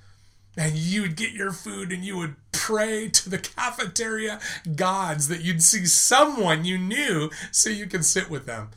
and 0.57 0.77
you 0.77 1.03
would 1.03 1.17
get 1.17 1.33
your 1.33 1.53
food 1.53 1.93
and 1.93 2.05
you 2.05 2.17
would 2.17 2.37
pray 2.53 3.09
to 3.09 3.29
the 3.29 3.39
cafeteria 3.39 4.41
gods 4.77 5.29
that 5.29 5.43
you'd 5.43 5.63
see 5.63 5.85
someone 5.85 6.65
you 6.65 6.79
knew 6.79 7.31
so 7.51 7.71
you 7.71 7.87
could 7.87 8.05
sit 8.05 8.31
with 8.31 8.47
them. 8.47 8.71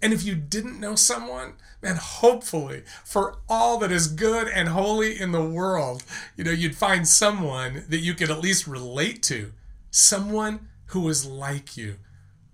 And 0.00 0.12
if 0.12 0.24
you 0.24 0.34
didn't 0.34 0.80
know 0.80 0.96
someone, 0.96 1.54
man, 1.80 1.96
hopefully, 1.96 2.82
for 3.04 3.36
all 3.48 3.78
that 3.78 3.92
is 3.92 4.08
good 4.08 4.48
and 4.48 4.68
holy 4.68 5.20
in 5.20 5.30
the 5.32 5.44
world, 5.44 6.02
you 6.36 6.42
know, 6.42 6.50
you'd 6.50 6.74
find 6.74 7.06
someone 7.06 7.84
that 7.88 8.00
you 8.00 8.14
could 8.14 8.30
at 8.30 8.40
least 8.40 8.66
relate 8.66 9.22
to, 9.24 9.52
someone 9.90 10.68
who 10.86 11.00
was 11.00 11.24
like 11.24 11.76
you. 11.76 11.96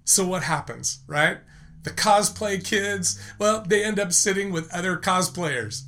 So 0.05 0.27
what 0.27 0.43
happens, 0.43 1.01
right? 1.07 1.39
The 1.85 1.91
cosplay 1.91 2.63
kids, 2.63 3.19
well, 3.39 3.65
they 3.67 3.83
end 3.83 3.99
up 3.99 4.13
sitting 4.13 4.53
with 4.53 4.73
other 4.75 4.97
cosplayers 4.97 5.85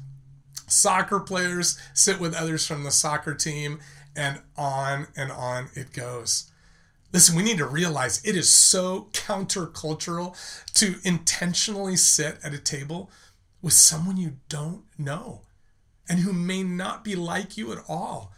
soccer 0.72 1.20
players 1.20 1.78
sit 1.94 2.20
with 2.20 2.34
others 2.34 2.66
from 2.66 2.84
the 2.84 2.90
soccer 2.90 3.34
team, 3.34 3.80
and 4.16 4.40
on 4.56 5.08
and 5.16 5.30
on 5.30 5.68
it 5.74 5.92
goes. 5.92 6.50
Listen, 7.12 7.34
we 7.34 7.42
need 7.42 7.58
to 7.58 7.66
realize 7.66 8.24
it 8.24 8.36
is 8.36 8.52
so 8.52 9.08
countercultural 9.12 10.36
to 10.74 10.96
intentionally 11.02 11.96
sit 11.96 12.38
at 12.44 12.54
a 12.54 12.58
table 12.58 13.10
with 13.62 13.72
someone 13.72 14.16
you 14.16 14.36
don't 14.48 14.84
know 14.96 15.42
and 16.08 16.20
who 16.20 16.32
may 16.32 16.62
not 16.62 17.04
be 17.04 17.14
like 17.16 17.56
you 17.56 17.72
at 17.72 17.82
all. 17.88 18.32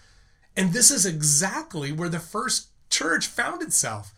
And 0.57 0.73
this 0.73 0.91
is 0.91 1.07
exactly 1.07 1.93
where 1.93 2.09
the 2.09 2.19
first 2.19 2.69
church 2.91 3.27
found 3.27 3.63
itself. 3.63 4.15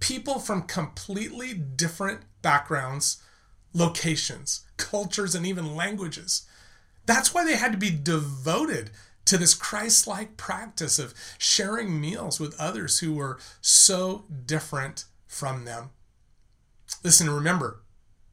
People 0.00 0.38
from 0.38 0.62
completely 0.62 1.54
different 1.54 2.20
backgrounds, 2.42 3.22
locations, 3.72 4.64
cultures, 4.76 5.34
and 5.34 5.44
even 5.46 5.74
languages 5.74 6.46
that's 7.08 7.32
why 7.32 7.42
they 7.42 7.56
had 7.56 7.72
to 7.72 7.78
be 7.78 7.90
devoted 7.90 8.90
to 9.24 9.38
this 9.38 9.54
Christ 9.54 10.06
like 10.06 10.36
practice 10.36 10.98
of 10.98 11.14
sharing 11.38 11.98
meals 11.98 12.38
with 12.38 12.54
others 12.60 12.98
who 12.98 13.14
were 13.14 13.38
so 13.62 14.26
different 14.44 15.06
from 15.26 15.64
them. 15.64 15.88
Listen, 17.02 17.30
remember, 17.30 17.80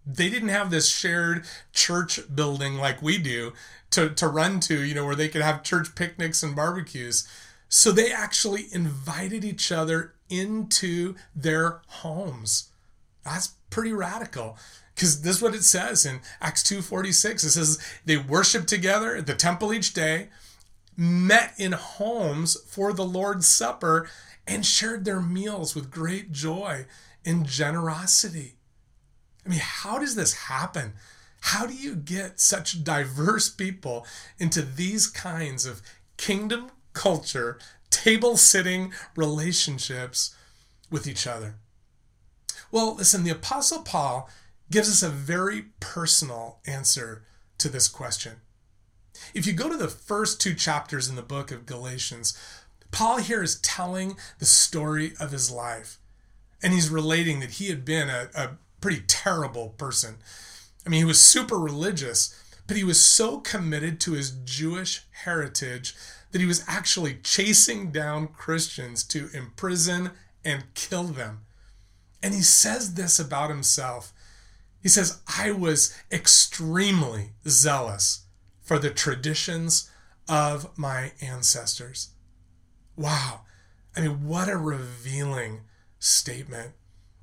they 0.05 0.29
didn't 0.29 0.49
have 0.49 0.71
this 0.71 0.89
shared 0.89 1.45
church 1.71 2.19
building 2.33 2.75
like 2.75 3.01
we 3.01 3.17
do 3.17 3.53
to, 3.91 4.09
to 4.09 4.27
run 4.27 4.59
to, 4.61 4.83
you 4.83 4.93
know, 4.93 5.05
where 5.05 5.15
they 5.15 5.29
could 5.29 5.41
have 5.41 5.63
church 5.63 5.95
picnics 5.95 6.43
and 6.43 6.53
barbecues. 6.53 7.25
So 7.69 7.93
they 7.93 8.11
actually 8.11 8.65
invited 8.73 9.45
each 9.45 9.71
other 9.71 10.15
into 10.29 11.15
their 11.33 11.81
homes. 11.87 12.71
That's 13.23 13.53
pretty 13.69 13.93
radical 13.93 14.57
because 14.95 15.21
this 15.21 15.37
is 15.37 15.41
what 15.41 15.53
it 15.53 15.63
says 15.63 16.05
in 16.05 16.21
acts 16.41 16.63
2.46 16.63 17.33
it 17.33 17.39
says 17.39 17.79
they 18.05 18.17
worshiped 18.17 18.67
together 18.67 19.15
at 19.15 19.27
the 19.27 19.35
temple 19.35 19.73
each 19.73 19.93
day 19.93 20.29
met 20.97 21.53
in 21.57 21.73
homes 21.73 22.57
for 22.67 22.93
the 22.93 23.05
lord's 23.05 23.47
supper 23.47 24.07
and 24.47 24.65
shared 24.65 25.05
their 25.05 25.21
meals 25.21 25.75
with 25.75 25.91
great 25.91 26.31
joy 26.31 26.85
and 27.25 27.45
generosity. 27.45 28.55
I 29.45 29.49
mean 29.49 29.61
how 29.61 29.99
does 29.99 30.15
this 30.15 30.33
happen? 30.33 30.93
How 31.41 31.65
do 31.65 31.73
you 31.73 31.95
get 31.95 32.39
such 32.39 32.83
diverse 32.83 33.49
people 33.49 34.05
into 34.39 34.61
these 34.61 35.07
kinds 35.07 35.65
of 35.65 35.81
kingdom 36.17 36.71
culture 36.93 37.59
table 37.89 38.37
sitting 38.37 38.93
relationships 39.15 40.35
with 40.89 41.07
each 41.07 41.27
other? 41.27 41.55
Well 42.71 42.95
listen 42.95 43.23
the 43.23 43.31
apostle 43.31 43.81
paul 43.81 44.29
gives 44.71 44.89
us 44.89 45.03
a 45.03 45.13
very 45.13 45.65
personal 45.79 46.59
answer 46.65 47.23
to 47.57 47.69
this 47.69 47.87
question. 47.87 48.41
If 49.33 49.47
you 49.47 49.53
go 49.53 49.69
to 49.69 49.77
the 49.77 49.87
first 49.87 50.41
two 50.41 50.53
chapters 50.53 51.07
in 51.07 51.15
the 51.15 51.21
book 51.21 51.51
of 51.51 51.65
Galatians, 51.65 52.37
Paul 52.91 53.17
here 53.17 53.43
is 53.43 53.59
telling 53.61 54.17
the 54.39 54.45
story 54.45 55.13
of 55.19 55.31
his 55.31 55.51
life. 55.51 55.99
And 56.61 56.73
he's 56.73 56.89
relating 56.89 57.39
that 57.41 57.51
he 57.51 57.67
had 57.67 57.85
been 57.85 58.09
a, 58.09 58.29
a 58.33 58.57
pretty 58.81 59.03
terrible 59.07 59.69
person. 59.69 60.17
I 60.85 60.89
mean, 60.89 60.99
he 60.99 61.05
was 61.05 61.21
super 61.21 61.57
religious, 61.57 62.39
but 62.67 62.77
he 62.77 62.83
was 62.83 63.01
so 63.01 63.39
committed 63.39 63.99
to 64.01 64.13
his 64.13 64.31
Jewish 64.31 65.03
heritage 65.23 65.95
that 66.31 66.41
he 66.41 66.47
was 66.47 66.63
actually 66.67 67.19
chasing 67.23 67.91
down 67.91 68.27
Christians 68.27 69.03
to 69.05 69.29
imprison 69.33 70.11
and 70.43 70.73
kill 70.73 71.05
them. 71.05 71.41
And 72.21 72.33
he 72.33 72.41
says 72.41 72.95
this 72.95 73.19
about 73.19 73.49
himself 73.49 74.13
he 74.85 74.89
says, 74.89 75.19
I 75.39 75.49
was 75.49 75.97
extremely 76.11 77.31
zealous 77.47 78.25
for 78.61 78.77
the 78.77 78.91
traditions 78.91 79.89
of 80.29 80.77
my 80.77 81.13
ancestors. 81.23 82.11
Wow. 82.95 83.41
I 83.97 84.01
mean, 84.01 84.27
what 84.27 84.47
a 84.47 84.57
revealing 84.57 85.61
statement. 85.97 86.73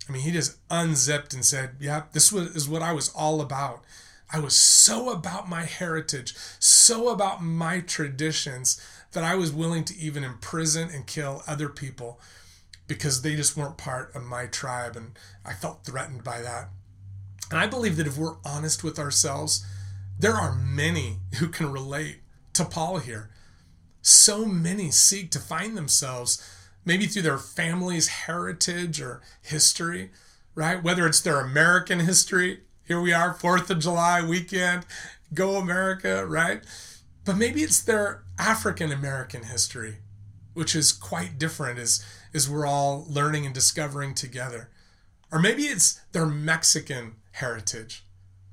I 0.09 0.13
mean, 0.13 0.23
he 0.23 0.33
just 0.33 0.57
unzipped 0.71 1.35
and 1.35 1.45
said, 1.45 1.77
Yeah, 1.79 2.03
this 2.13 2.33
was, 2.33 2.49
is 2.49 2.69
what 2.69 2.83
I 2.83 2.93
was 2.93 3.11
all 3.11 3.41
about. 3.41 3.85
I 4.33 4.41
was 4.41 4.57
so 4.57 5.11
about 5.11 5.49
my 5.49 5.63
heritage, 5.63 6.35
so 6.59 7.11
about 7.11 7.45
my 7.45 7.79
traditions 7.79 8.85
that 9.13 9.23
I 9.23 9.37
was 9.37 9.53
willing 9.53 9.85
to 9.85 9.97
even 9.97 10.25
imprison 10.25 10.91
and 10.91 11.07
kill 11.07 11.45
other 11.47 11.69
people 11.69 12.19
because 12.89 13.23
they 13.23 13.37
just 13.37 13.57
weren't 13.57 13.79
part 13.79 14.13
of 14.17 14.25
my 14.25 14.47
tribe. 14.47 14.97
And 14.97 15.13
I 15.45 15.53
felt 15.53 15.85
threatened 15.85 16.25
by 16.25 16.43
that. 16.43 16.71
And 17.51 17.59
I 17.59 17.67
believe 17.67 17.97
that 17.97 18.07
if 18.07 18.17
we're 18.17 18.37
honest 18.45 18.83
with 18.83 18.99
ourselves, 18.99 19.65
There 20.19 20.35
are 20.35 20.55
many 20.55 21.19
who 21.39 21.49
can 21.49 21.73
relate 21.73 22.21
to 22.55 22.65
Paul 22.65 22.99
here. 22.99 23.31
So 24.03 24.45
many 24.47 24.91
seek 24.91 25.31
to 25.33 25.39
find 25.39 25.77
themselves 25.77 26.43
maybe 26.85 27.07
through 27.07 27.23
their 27.23 27.39
family's 27.39 28.09
heritage 28.09 29.01
or 29.01 29.21
history, 29.41 30.11
right? 30.55 30.83
Whether 30.83 31.07
it's 31.07 31.21
their 31.21 31.41
American 31.41 32.01
history, 32.01 32.61
here 32.85 33.01
we 33.01 33.13
are, 33.13 33.35
4th 33.35 33.71
of 33.71 33.79
July 33.79 34.23
weekend, 34.23 34.85
go 35.33 35.57
America, 35.57 36.27
right? 36.27 36.63
But 37.25 37.37
maybe 37.37 37.63
it's 37.63 37.81
their 37.81 38.25
African 38.39 38.91
American 38.93 39.45
history, 39.45 39.99
which 40.55 40.75
is 40.75 40.93
quite 40.93 41.39
different 41.39 41.79
as, 41.79 42.05
as 42.35 42.51
we're 42.51 42.67
all 42.67 43.07
learning 43.09 43.47
and 43.47 43.55
discovering 43.55 44.15
together. 44.15 44.71
Or 45.31 45.39
maybe 45.41 45.63
it's 45.65 46.01
their 46.13 46.27
Mexican 46.27 47.15
heritage, 47.33 48.05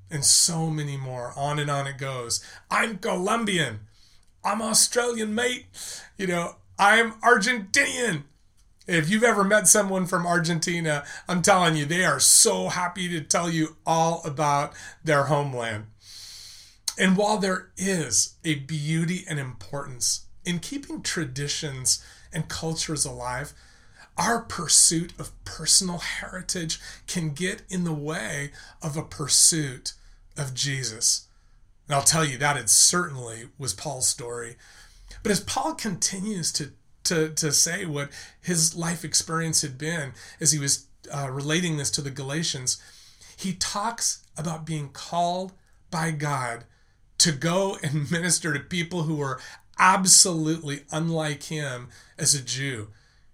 and 0.09 0.25
so 0.25 0.69
many 0.69 0.97
more. 0.97 1.33
On 1.35 1.59
and 1.59 1.69
on 1.69 1.87
it 1.87 1.97
goes. 1.97 2.43
I'm 2.69 2.97
Colombian. 2.97 3.81
I'm 4.43 4.61
Australian, 4.61 5.35
mate. 5.35 5.65
You 6.17 6.27
know, 6.27 6.55
I'm 6.77 7.13
Argentinian. 7.21 8.23
If 8.87 9.09
you've 9.09 9.23
ever 9.23 9.43
met 9.43 9.67
someone 9.67 10.07
from 10.07 10.25
Argentina, 10.25 11.03
I'm 11.27 11.43
telling 11.43 11.75
you, 11.75 11.85
they 11.85 12.03
are 12.05 12.19
so 12.19 12.69
happy 12.69 13.07
to 13.09 13.21
tell 13.21 13.49
you 13.49 13.75
all 13.85 14.21
about 14.25 14.73
their 15.03 15.25
homeland. 15.25 15.85
And 16.97 17.15
while 17.15 17.37
there 17.37 17.69
is 17.77 18.35
a 18.43 18.55
beauty 18.55 19.25
and 19.29 19.37
importance 19.37 20.25
in 20.43 20.59
keeping 20.59 21.01
traditions 21.01 22.03
and 22.33 22.49
cultures 22.49 23.05
alive, 23.05 23.53
our 24.19 24.41
pursuit 24.41 25.13
of 25.17 25.31
personal 25.45 25.99
heritage 25.99 26.79
can 27.07 27.29
get 27.29 27.63
in 27.69 27.85
the 27.85 27.93
way 27.93 28.51
of 28.83 28.97
a 28.97 29.01
pursuit 29.01 29.93
of 30.37 30.53
Jesus. 30.53 31.27
And 31.87 31.95
I'll 31.95 32.01
tell 32.03 32.25
you, 32.25 32.37
that 32.37 32.57
it 32.57 32.69
certainly 32.69 33.47
was 33.57 33.73
Paul's 33.73 34.09
story. 34.09 34.57
But 35.23 35.31
as 35.31 35.39
Paul 35.39 35.73
continues 35.73 36.51
to, 36.53 36.73
to, 37.05 37.29
to 37.29 37.51
say 37.53 37.85
what 37.85 38.09
his 38.41 38.75
life 38.75 39.05
experience 39.05 39.61
had 39.61 39.77
been 39.77 40.11
as 40.41 40.51
he 40.51 40.59
was 40.59 40.87
uh, 41.11 41.29
relating 41.31 41.77
this 41.77 41.89
to 41.91 42.01
the 42.01 42.11
Galatians, 42.11 42.81
he 43.37 43.53
talks 43.53 44.25
about 44.37 44.65
being 44.65 44.89
called 44.89 45.53
by 45.89 46.11
God 46.11 46.65
to 47.19 47.31
go 47.31 47.77
and 47.81 48.11
minister 48.11 48.53
to 48.53 48.59
people 48.59 49.03
who 49.03 49.15
were 49.15 49.39
absolutely 49.79 50.81
unlike 50.91 51.43
him 51.43 51.87
as 52.17 52.35
a 52.35 52.41
Jew. 52.41 52.89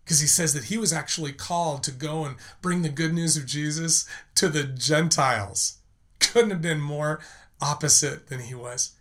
Because 0.05 0.19
he 0.19 0.27
says 0.27 0.53
that 0.53 0.65
he 0.65 0.77
was 0.77 0.93
actually 0.93 1.33
called 1.33 1.83
to 1.83 1.91
go 1.91 2.23
and 2.25 2.35
bring 2.61 2.83
the 2.83 2.89
good 2.89 3.13
news 3.13 3.35
of 3.35 3.47
Jesus 3.47 4.07
to 4.35 4.47
the 4.47 4.63
Gentiles. 4.63 5.79
Couldn't 6.19 6.51
have 6.51 6.61
been 6.61 6.79
more 6.79 7.19
opposite 7.59 8.27
than 8.27 8.41
he 8.41 8.53
was. 8.53 8.91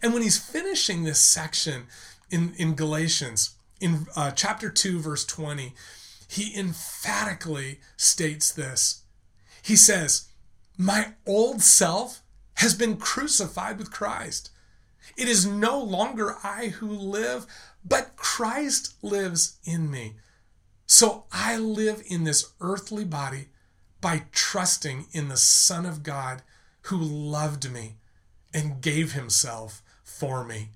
And 0.00 0.14
when 0.14 0.22
he's 0.22 0.38
finishing 0.38 1.02
this 1.02 1.18
section 1.18 1.84
in, 2.30 2.54
in 2.56 2.74
Galatians, 2.74 3.56
in 3.80 4.06
uh, 4.14 4.30
chapter 4.30 4.70
2, 4.70 5.00
verse 5.00 5.24
20, 5.24 5.74
he 6.28 6.56
emphatically 6.58 7.80
states 7.96 8.52
this. 8.52 9.02
He 9.60 9.76
says, 9.76 10.28
My 10.78 11.14
old 11.26 11.62
self 11.62 12.22
has 12.54 12.74
been 12.74 12.96
crucified 12.96 13.78
with 13.78 13.90
Christ. 13.90 14.50
It 15.16 15.28
is 15.28 15.44
no 15.44 15.82
longer 15.82 16.36
I 16.42 16.68
who 16.68 16.88
live, 16.88 17.46
but 17.84 18.16
Christ 18.16 18.94
lives 19.02 19.58
in 19.64 19.90
me. 19.90 20.16
So 20.86 21.24
I 21.32 21.56
live 21.56 22.02
in 22.06 22.24
this 22.24 22.52
earthly 22.60 23.04
body 23.04 23.48
by 24.00 24.24
trusting 24.32 25.06
in 25.12 25.28
the 25.28 25.36
Son 25.36 25.86
of 25.86 26.02
God 26.02 26.42
who 26.82 26.98
loved 26.98 27.70
me 27.72 27.96
and 28.52 28.80
gave 28.80 29.12
himself 29.12 29.82
for 30.02 30.44
me. 30.44 30.70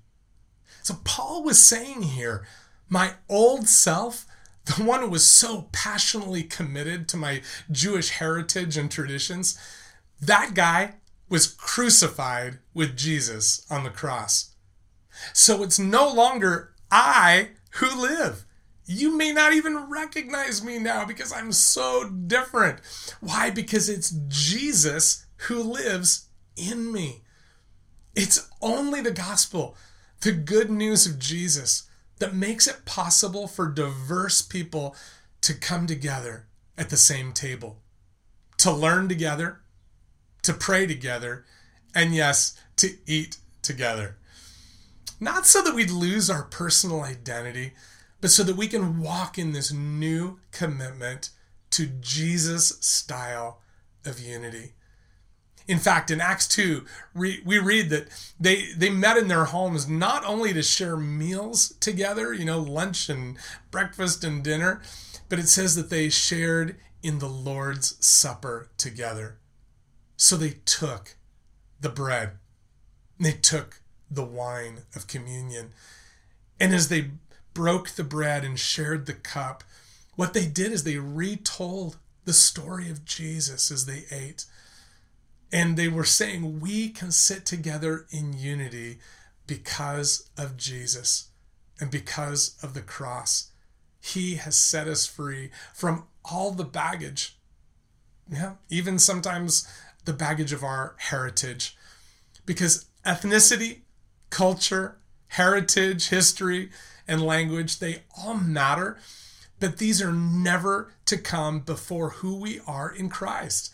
So 0.81 0.95
Paul 1.03 1.43
was 1.43 1.61
saying 1.61 2.01
here, 2.03 2.47
my 2.89 3.13
old 3.29 3.67
self, 3.67 4.25
the 4.65 4.83
one 4.83 5.01
who 5.01 5.09
was 5.09 5.27
so 5.27 5.69
passionately 5.71 6.43
committed 6.43 7.07
to 7.09 7.17
my 7.17 7.41
Jewish 7.71 8.11
heritage 8.11 8.77
and 8.77 8.89
traditions, 8.89 9.57
that 10.21 10.53
guy 10.53 10.95
was 11.29 11.47
crucified 11.47 12.59
with 12.73 12.97
Jesus 12.97 13.65
on 13.69 13.83
the 13.83 13.89
cross. 13.89 14.55
So 15.33 15.63
it's 15.63 15.79
no 15.79 16.11
longer 16.11 16.73
I 16.91 17.49
who 17.71 18.01
live. 18.01 18.45
You 18.85 19.17
may 19.17 19.33
not 19.33 19.53
even 19.53 19.89
recognize 19.89 20.63
me 20.63 20.79
now 20.79 21.05
because 21.05 21.33
I'm 21.33 21.51
so 21.51 22.09
different. 22.09 22.79
Why? 23.19 23.49
Because 23.49 23.89
it's 23.89 24.17
Jesus 24.27 25.25
who 25.47 25.61
lives 25.61 26.27
in 26.55 26.91
me. 26.91 27.23
It's 28.15 28.49
only 28.61 29.01
the 29.01 29.11
gospel, 29.11 29.75
the 30.21 30.31
good 30.31 30.69
news 30.71 31.05
of 31.05 31.19
Jesus, 31.19 31.83
that 32.19 32.33
makes 32.33 32.65
it 32.65 32.85
possible 32.85 33.47
for 33.47 33.67
diverse 33.67 34.41
people 34.41 34.95
to 35.41 35.53
come 35.53 35.85
together 35.85 36.47
at 36.77 36.89
the 36.89 36.97
same 36.97 37.31
table, 37.31 37.81
to 38.57 38.71
learn 38.71 39.07
together, 39.07 39.59
to 40.43 40.53
pray 40.53 40.87
together, 40.87 41.45
and 41.93 42.15
yes, 42.15 42.57
to 42.77 42.95
eat 43.05 43.37
together. 43.61 44.17
Not 45.19 45.45
so 45.45 45.61
that 45.63 45.75
we'd 45.75 45.91
lose 45.91 46.29
our 46.29 46.43
personal 46.43 47.01
identity, 47.01 47.73
but 48.21 48.31
so 48.31 48.43
that 48.43 48.55
we 48.55 48.67
can 48.67 48.99
walk 48.99 49.37
in 49.37 49.51
this 49.51 49.71
new 49.71 50.39
commitment 50.51 51.29
to 51.71 51.87
Jesus' 51.87 52.77
style 52.81 53.61
of 54.05 54.19
unity. 54.19 54.73
In 55.67 55.79
fact, 55.79 56.09
in 56.09 56.21
Acts 56.21 56.47
2, 56.47 56.85
we 57.13 57.41
read 57.45 57.89
that 57.89 58.07
they, 58.39 58.71
they 58.71 58.89
met 58.89 59.17
in 59.17 59.27
their 59.27 59.45
homes 59.45 59.87
not 59.87 60.23
only 60.23 60.53
to 60.53 60.63
share 60.63 60.95
meals 60.95 61.75
together, 61.81 62.33
you 62.33 62.45
know, 62.45 62.59
lunch 62.59 63.09
and 63.09 63.37
breakfast 63.69 64.23
and 64.23 64.43
dinner, 64.43 64.81
but 65.27 65.39
it 65.39 65.49
says 65.49 65.75
that 65.75 65.89
they 65.89 66.07
shared 66.09 66.77
in 67.03 67.19
the 67.19 67.27
Lord's 67.27 67.97
Supper 68.05 68.69
together. 68.77 69.39
So 70.15 70.37
they 70.37 70.55
took 70.65 71.15
the 71.81 71.89
bread, 71.89 72.37
they 73.19 73.33
took 73.33 73.81
the 74.09 74.23
wine 74.23 74.79
of 74.95 75.07
communion. 75.07 75.71
And 76.59 76.73
as 76.73 76.89
they 76.89 77.11
broke 77.53 77.91
the 77.91 78.03
bread 78.03 78.43
and 78.43 78.59
shared 78.59 79.05
the 79.05 79.13
cup, 79.13 79.63
what 80.15 80.33
they 80.33 80.45
did 80.45 80.71
is 80.71 80.83
they 80.83 80.97
retold 80.97 81.97
the 82.25 82.33
story 82.33 82.89
of 82.89 83.05
Jesus 83.05 83.71
as 83.71 83.85
they 83.85 84.05
ate. 84.11 84.45
And 85.51 85.77
they 85.77 85.87
were 85.87 86.03
saying, 86.03 86.59
We 86.59 86.89
can 86.89 87.11
sit 87.11 87.45
together 87.45 88.05
in 88.11 88.33
unity 88.33 88.99
because 89.45 90.29
of 90.37 90.57
Jesus 90.57 91.29
and 91.79 91.89
because 91.89 92.57
of 92.61 92.73
the 92.73 92.81
cross. 92.81 93.51
He 93.99 94.35
has 94.35 94.57
set 94.57 94.87
us 94.87 95.05
free 95.05 95.51
from 95.73 96.05
all 96.25 96.51
the 96.51 96.65
baggage. 96.65 97.37
Yeah, 98.29 98.53
even 98.69 98.99
sometimes 98.99 99.67
the 100.05 100.13
baggage 100.13 100.51
of 100.51 100.63
our 100.63 100.95
heritage. 100.97 101.77
Because 102.45 102.85
ethnicity, 103.05 103.81
culture, 104.29 104.97
heritage, 105.29 106.09
history, 106.09 106.69
and 107.07 107.21
language, 107.21 107.79
they 107.79 108.03
all 108.17 108.35
matter, 108.35 108.97
but 109.59 109.77
these 109.77 110.01
are 110.01 110.13
never 110.13 110.93
to 111.05 111.17
come 111.17 111.59
before 111.59 112.09
who 112.09 112.35
we 112.35 112.59
are 112.67 112.89
in 112.89 113.09
Christ 113.09 113.73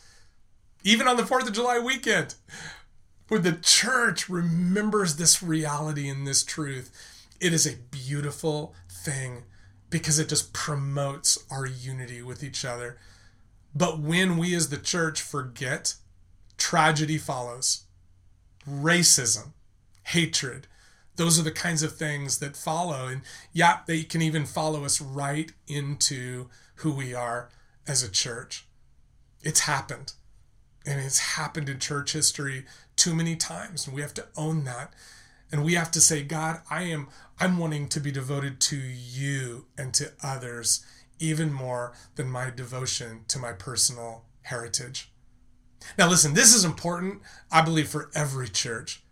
even 0.84 1.08
on 1.08 1.18
the 1.18 1.24
4th 1.24 1.48
of 1.48 1.54
July 1.54 1.80
weekend, 1.80 2.36
where 3.28 3.40
the 3.40 3.54
church 3.54 4.30
remembers 4.30 5.16
this 5.16 5.42
reality 5.42 6.10
and 6.10 6.28
this 6.28 6.44
truth, 6.44 6.92
it 7.40 7.54
is 7.54 7.66
a 7.66 7.78
beautiful 7.78 8.76
thing 8.90 9.44
because 9.90 10.20
it 10.20 10.30
just 10.30 10.54
promotes 10.54 11.44
our 11.50 11.66
unity 11.66 12.22
with 12.22 12.44
each 12.44 12.66
other. 12.66 12.98
But 13.74 14.00
when 14.00 14.38
we 14.38 14.54
as 14.56 14.70
the 14.70 14.78
church 14.78 15.22
forget, 15.22 15.96
tragedy 16.58 17.18
follows. 17.18 17.84
Racism, 18.70 19.52
hatred, 20.04 20.68
those 21.16 21.40
are 21.40 21.44
the 21.44 21.52
kinds 21.52 21.84
of 21.84 21.96
things 21.96 22.40
that 22.40 22.56
follow. 22.56 23.08
And 23.08 23.22
yeah, 23.52 23.80
they 23.86 24.04
can 24.04 24.22
even 24.22 24.46
follow 24.46 24.84
us 24.84 25.02
right 25.02 25.52
into 25.68 26.50
who 26.76 26.92
we 26.92 27.14
are 27.14 27.50
as 27.88 28.04
a 28.04 28.12
church. 28.12 28.66
It's 29.42 29.62
happened. 29.62 30.14
And 30.86 31.00
it's 31.00 31.20
happened 31.20 31.70
in 31.70 31.80
church 31.80 32.14
history 32.14 32.66
too 32.96 33.16
many 33.16 33.36
times. 33.36 33.86
And 33.86 33.96
we 33.96 34.02
have 34.02 34.14
to 34.16 34.28
own 34.36 34.64
that. 34.66 34.94
And 35.52 35.64
we 35.64 35.76
have 35.76 35.92
to 35.92 36.02
say, 36.02 36.24
God, 36.24 36.62
I 36.70 36.84
am 36.84 37.10
I'm 37.40 37.58
wanting 37.58 37.88
to 37.90 38.00
be 38.00 38.12
devoted 38.12 38.60
to 38.62 38.78
you 38.78 39.68
and 39.78 39.94
to 39.96 40.12
others 40.24 40.86
even 41.20 41.54
more 41.54 41.94
than 42.16 42.28
my 42.28 42.50
devotion 42.50 43.22
to 43.28 43.40
my 43.40 43.54
personal 43.54 44.26
heritage. 44.44 45.12
Now 45.98 46.10
listen, 46.10 46.34
this 46.34 46.54
is 46.54 46.66
important, 46.66 47.22
I 47.52 47.62
believe, 47.62 47.88
for 47.88 48.10
every 48.16 48.50
church. 48.50 49.04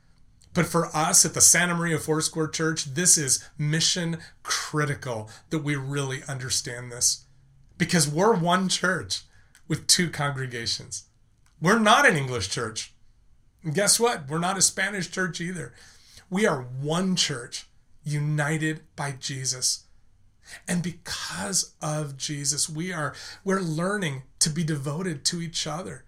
But 0.53 0.65
for 0.65 0.93
us 0.95 1.25
at 1.25 1.33
the 1.33 1.41
Santa 1.41 1.75
Maria 1.75 1.97
Four 1.97 2.15
Foursquare 2.15 2.47
Church, 2.47 2.85
this 2.93 3.17
is 3.17 3.47
mission 3.57 4.17
critical 4.43 5.29
that 5.49 5.63
we 5.63 5.75
really 5.75 6.21
understand 6.27 6.91
this. 6.91 7.25
Because 7.77 8.07
we're 8.07 8.35
one 8.35 8.67
church 8.67 9.21
with 9.67 9.87
two 9.87 10.09
congregations. 10.09 11.05
We're 11.61 11.79
not 11.79 12.07
an 12.07 12.17
English 12.17 12.49
church. 12.49 12.93
And 13.63 13.73
guess 13.73 13.99
what? 13.99 14.27
We're 14.27 14.39
not 14.39 14.57
a 14.57 14.61
Spanish 14.61 15.09
church 15.09 15.39
either. 15.39 15.73
We 16.29 16.45
are 16.45 16.63
one 16.63 17.15
church 17.15 17.67
united 18.03 18.81
by 18.95 19.15
Jesus. 19.19 19.85
And 20.67 20.83
because 20.83 21.75
of 21.81 22.17
Jesus, 22.17 22.67
we 22.67 22.91
are 22.91 23.13
we're 23.43 23.61
learning 23.61 24.23
to 24.39 24.49
be 24.49 24.63
devoted 24.63 25.23
to 25.25 25.41
each 25.41 25.65
other 25.65 26.03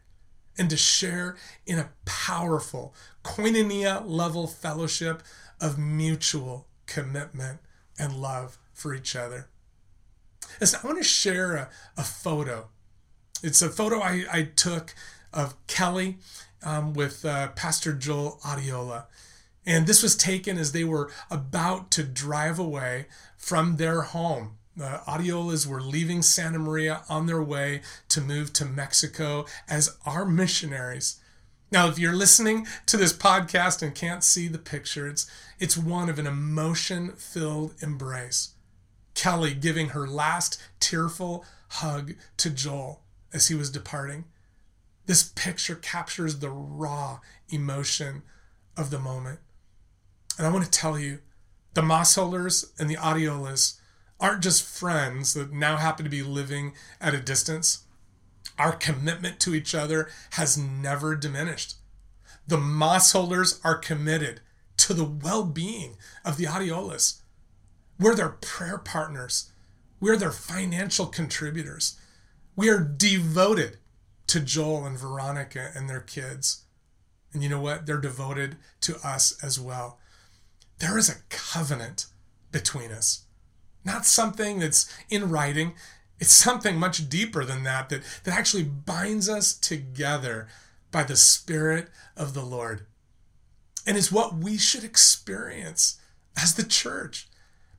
and 0.57 0.69
to 0.69 0.77
share 0.77 1.35
in 1.65 1.79
a 1.79 1.89
powerful 2.05 2.93
koinonia 3.23 4.03
level 4.05 4.47
fellowship 4.47 5.23
of 5.59 5.77
mutual 5.77 6.67
commitment 6.85 7.59
and 7.97 8.15
love 8.15 8.57
for 8.73 8.93
each 8.93 9.15
other. 9.15 9.47
Listen, 10.59 10.79
I 10.83 10.87
want 10.87 10.99
to 10.99 11.03
share 11.03 11.55
a, 11.55 11.69
a 11.97 12.03
photo. 12.03 12.69
It's 13.41 13.61
a 13.61 13.69
photo 13.69 14.01
I, 14.01 14.25
I 14.31 14.43
took 14.43 14.93
of 15.33 15.55
Kelly 15.67 16.17
um, 16.63 16.93
with 16.93 17.25
uh, 17.25 17.49
Pastor 17.49 17.93
Joel 17.93 18.39
Adiola. 18.43 19.05
And 19.65 19.87
this 19.87 20.03
was 20.03 20.15
taken 20.15 20.57
as 20.57 20.71
they 20.71 20.83
were 20.83 21.09
about 21.31 21.89
to 21.91 22.03
drive 22.03 22.59
away 22.59 23.07
from 23.37 23.77
their 23.77 24.01
home. 24.01 24.57
The 24.75 25.01
Adiolas 25.07 25.67
were 25.67 25.81
leaving 25.81 26.21
Santa 26.23 26.57
Maria 26.57 27.03
on 27.07 27.27
their 27.27 27.43
way 27.43 27.81
to 28.09 28.21
move 28.21 28.53
to 28.53 28.65
Mexico 28.65 29.45
as 29.69 29.97
our 30.05 30.25
missionaries. 30.25 31.19
Now, 31.71 31.87
if 31.87 31.99
you're 31.99 32.15
listening 32.15 32.67
to 32.87 32.97
this 32.97 33.13
podcast 33.13 33.81
and 33.81 33.93
can't 33.93 34.23
see 34.23 34.47
the 34.47 34.57
picture, 34.57 35.07
it's, 35.07 35.29
it's 35.59 35.77
one 35.77 36.09
of 36.09 36.17
an 36.17 36.27
emotion 36.27 37.11
filled 37.13 37.75
embrace. 37.81 38.53
Kelly 39.13 39.53
giving 39.53 39.89
her 39.89 40.07
last 40.07 40.61
tearful 40.79 41.45
hug 41.69 42.13
to 42.37 42.49
Joel 42.49 43.01
as 43.31 43.47
he 43.47 43.55
was 43.55 43.69
departing. 43.69 44.25
This 45.05 45.31
picture 45.35 45.75
captures 45.75 46.39
the 46.39 46.49
raw 46.49 47.19
emotion 47.49 48.23
of 48.75 48.89
the 48.89 48.99
moment. 48.99 49.39
And 50.37 50.47
I 50.47 50.51
want 50.51 50.65
to 50.65 50.71
tell 50.71 50.97
you, 50.97 51.19
the 51.73 51.81
Maasholders 51.81 52.71
and 52.79 52.89
the 52.89 52.97
Adiolas 52.97 53.79
aren't 54.23 54.41
just 54.41 54.63
friends 54.63 55.33
that 55.33 55.51
now 55.51 55.75
happen 55.75 56.05
to 56.05 56.09
be 56.09 56.23
living 56.23 56.73
at 57.01 57.13
a 57.13 57.19
distance. 57.19 57.83
Our 58.57 58.71
commitment 58.71 59.39
to 59.41 59.53
each 59.53 59.75
other 59.75 60.09
has 60.31 60.57
never 60.57 61.15
diminished. 61.15 61.75
The 62.47 62.57
Maasholders 62.57 63.59
are 63.65 63.77
committed 63.77 64.39
to 64.77 64.93
the 64.93 65.03
well 65.03 65.43
being 65.43 65.97
of 66.25 66.37
the 66.37 66.45
Adiolas. 66.45 67.21
We're 67.99 68.15
their 68.15 68.29
prayer 68.29 68.77
partners, 68.77 69.51
we're 69.99 70.17
their 70.17 70.31
financial 70.31 71.05
contributors. 71.05 71.99
We 72.55 72.69
are 72.69 72.79
devoted 72.79 73.77
to 74.27 74.39
Joel 74.39 74.85
and 74.85 74.97
Veronica 74.97 75.71
and 75.75 75.89
their 75.89 76.01
kids. 76.01 76.63
And 77.33 77.41
you 77.41 77.49
know 77.49 77.59
what? 77.59 77.85
They're 77.85 77.97
devoted 77.97 78.57
to 78.81 78.95
us 79.03 79.43
as 79.43 79.59
well. 79.59 79.99
There 80.79 80.97
is 80.97 81.09
a 81.09 81.23
covenant 81.29 82.05
between 82.51 82.91
us, 82.91 83.25
not 83.85 84.05
something 84.05 84.59
that's 84.59 84.91
in 85.09 85.29
writing. 85.29 85.73
It's 86.19 86.31
something 86.31 86.77
much 86.77 87.09
deeper 87.09 87.43
than 87.43 87.63
that, 87.63 87.89
that, 87.89 88.01
that 88.23 88.37
actually 88.37 88.63
binds 88.63 89.27
us 89.27 89.53
together 89.53 90.47
by 90.91 91.03
the 91.03 91.17
Spirit 91.17 91.89
of 92.15 92.33
the 92.33 92.45
Lord. 92.45 92.85
And 93.85 93.97
it's 93.97 94.11
what 94.11 94.35
we 94.35 94.57
should 94.57 94.83
experience 94.83 95.99
as 96.37 96.55
the 96.55 96.63
church. 96.63 97.27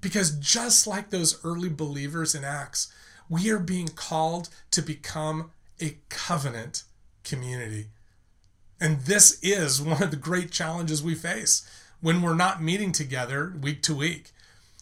Because 0.01 0.33
just 0.33 0.87
like 0.87 1.09
those 1.09 1.43
early 1.45 1.71
believers 1.71 2.35
in 2.35 2.45
Acts, 2.45 2.93
we 3.31 3.51
are 3.51 3.59
being 3.59 3.89
called 3.89 4.51
to 4.73 4.83
become 4.83 5.51
a 5.81 5.97
covenant 6.11 6.83
community. 7.23 7.87
And 8.79 9.01
this 9.01 9.39
is 9.43 9.81
one 9.81 10.03
of 10.03 10.11
the 10.11 10.17
great 10.17 10.51
challenges 10.51 11.03
we 11.03 11.15
face 11.15 11.67
when 12.01 12.21
we're 12.21 12.35
not 12.35 12.63
meeting 12.63 12.93
together 12.93 13.55
week 13.59 13.81
to 13.83 13.95
week. 13.95 14.33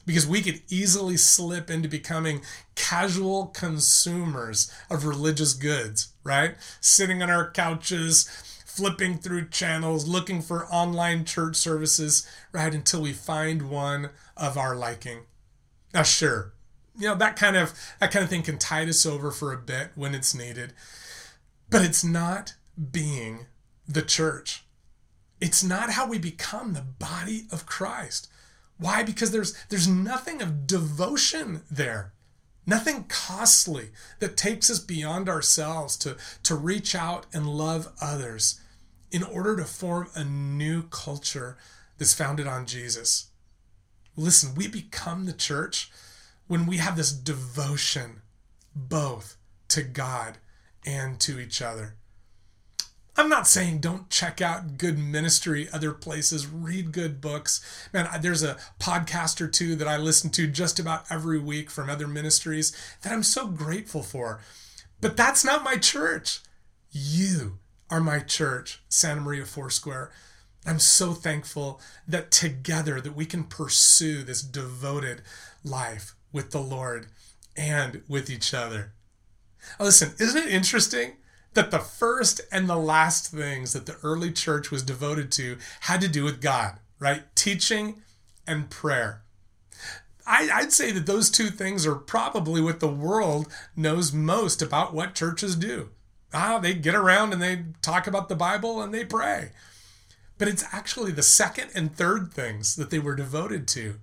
Because 0.05 0.27
we 0.27 0.43
could 0.43 0.62
easily 0.69 1.17
slip 1.17 1.71
into 1.71 1.88
becoming 1.88 2.43
casual 2.75 3.47
consumers 3.47 4.73
of 4.91 5.05
religious 5.05 5.55
goods, 5.55 6.12
right? 6.25 6.57
Sitting 6.81 7.23
on 7.23 7.31
our 7.31 7.51
couches, 7.51 8.29
flipping 8.67 9.19
through 9.19 9.49
channels, 9.49 10.09
looking 10.09 10.43
for 10.43 10.67
online 10.67 11.25
church 11.25 11.57
services, 11.57 12.27
right? 12.53 12.75
Until 12.75 13.03
we 13.03 13.12
find 13.12 13.71
one 13.71 14.11
of 14.37 14.57
our 14.57 14.75
liking. 14.75 15.21
Now, 15.95 16.03
sure, 16.03 16.53
you 16.97 17.09
know 17.09 17.15
that 17.15 17.37
kind 17.37 17.57
of 17.57 17.73
that 18.01 18.11
kind 18.11 18.23
of 18.23 18.31
thing 18.31 18.43
can 18.43 18.59
tide 18.59 18.88
us 18.88 19.07
over 19.07 19.31
for 19.31 19.53
a 19.53 19.59
bit 19.59 19.91
when 19.95 20.15
it's 20.15 20.35
needed, 20.35 20.73
but 21.71 21.83
it's 21.83 22.03
not 22.03 22.55
being 22.91 23.47
the 23.87 24.03
church. 24.03 24.65
It's 25.41 25.62
not 25.62 25.91
how 25.91 26.07
we 26.07 26.19
become 26.19 26.73
the 26.73 26.83
body 26.83 27.47
of 27.51 27.67
Christ. 27.67 28.29
Why? 28.79 29.03
Because 29.03 29.31
there's 29.31 29.55
there's 29.69 29.89
nothing 29.89 30.43
of 30.43 30.67
devotion 30.67 31.63
there. 31.71 32.13
Nothing 32.67 33.05
costly 33.09 33.91
that 34.21 34.37
takes 34.37 34.71
us 34.71 34.79
beyond 34.79 35.29
ourselves 35.29 35.97
to, 35.99 36.17
to 36.45 36.55
reach 36.55 36.95
out 36.95 37.27
and 37.33 37.49
love 37.49 37.93
others 38.01 38.61
in 39.11 39.23
order 39.23 39.57
to 39.57 39.65
form 39.65 40.09
a 40.15 40.25
new 40.25 40.85
culture 40.85 41.59
that's 41.99 42.15
founded 42.15 42.47
on 42.47 42.67
Jesus. 42.67 43.31
Listen, 44.17 44.55
we 44.55 44.69
become 44.69 45.27
the 45.27 45.33
church 45.33 45.91
when 46.47 46.67
we 46.67 46.77
have 46.77 46.97
this 46.97 47.13
devotion 47.13 48.23
both 48.75 49.37
to 49.69 49.83
God 49.83 50.39
and 50.87 51.19
to 51.21 51.41
each 51.41 51.61
other. 51.61 51.97
I'm 53.16 53.29
not 53.29 53.46
saying 53.46 53.81
don't 53.81 54.09
check 54.09 54.40
out 54.40 54.79
good 54.79 54.98
ministry 54.98 55.68
other 55.72 55.92
places, 55.92 56.46
read 56.46 56.92
good 56.92 57.20
books. 57.20 57.61
Man, 57.92 58.09
there's 58.22 58.42
a 58.42 58.57
podcast 58.81 59.40
or 59.40 59.48
two 59.48 59.77
that 59.77 59.88
I 59.88 59.98
listen 59.98 60.31
to 60.31 60.46
just 60.46 60.79
about 60.79 61.05
every 61.11 61.38
week 61.38 61.70
from 61.70 61.90
other 61.90 62.09
ministries 62.09 62.75
that 63.03 63.12
I'm 63.12 63.22
so 63.22 63.46
grateful 63.48 64.03
for. 64.03 64.40
But 65.01 65.16
that's 65.16 65.44
not 65.44 65.64
my 65.64 65.77
church. 65.77 66.40
You 66.90 67.59
are 67.90 68.01
my 68.01 68.20
church, 68.20 68.83
Santa 68.88 69.20
Maria 69.20 69.44
Foursquare. 69.44 70.11
I'm 70.64 70.79
so 70.79 71.12
thankful 71.12 71.81
that 72.09 72.31
together 72.31 73.01
that 73.01 73.16
we 73.16 73.27
can 73.27 73.44
pursue 73.44 74.22
this 74.22 74.40
devoted 74.40 75.20
life 75.62 76.14
with 76.33 76.53
the 76.53 76.61
Lord 76.61 77.09
and 77.57 78.03
with 78.09 78.31
each 78.31 78.55
other. 78.55 78.92
listen, 79.79 80.12
isn't 80.18 80.46
it 80.46 80.53
interesting 80.53 81.14
that 81.55 81.71
the 81.71 81.79
first 81.79 82.41
and 82.51 82.69
the 82.69 82.77
last 82.77 83.31
things 83.31 83.73
that 83.73 83.87
the 83.87 83.97
early 84.03 84.33
church 84.33 84.71
was 84.71 84.83
devoted 84.83 85.31
to 85.33 85.59
had 85.81 86.01
to 86.01 86.09
do 86.09 86.25
with 86.25 86.41
God, 86.41 86.79
right? 86.99 87.25
Teaching 87.35 88.03
and 88.47 88.71
prayer. 88.71 89.23
I, 90.27 90.62
would 90.62 90.73
say 90.73 90.93
that 90.93 91.07
those 91.07 91.31
two 91.31 91.49
things 91.49 91.87
are 91.87 91.97
probably 91.97 92.61
what 92.61 92.81
the 92.81 92.88
world 92.88 93.53
knows 93.75 94.12
most 94.12 94.62
about 94.62 94.95
what 94.95 95.15
churches 95.15 95.57
do. 95.57 95.91
Ah, 96.33 96.59
they 96.59 96.75
get 96.75 96.95
around 96.95 97.33
and 97.33 97.43
they 97.43 97.65
talk 97.83 98.07
about 98.07 98.29
the 98.29 98.37
Bible 98.37 98.81
and 98.81 98.95
they 98.95 99.05
pray. 99.05 99.51
But 100.38 100.49
it's 100.49 100.65
actually 100.73 101.12
the 101.12 101.23
second 101.23 101.71
and 101.75 101.95
third 101.95 102.33
things 102.33 102.77
that 102.77 102.91
they 102.91 102.99
were 102.99 103.15
devoted 103.15 103.69
to 103.69 103.97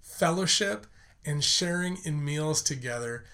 fellowship 0.00 0.86
and 1.24 1.44
sharing 1.44 1.98
in 2.04 2.24
meals 2.24 2.62
together 2.62 3.24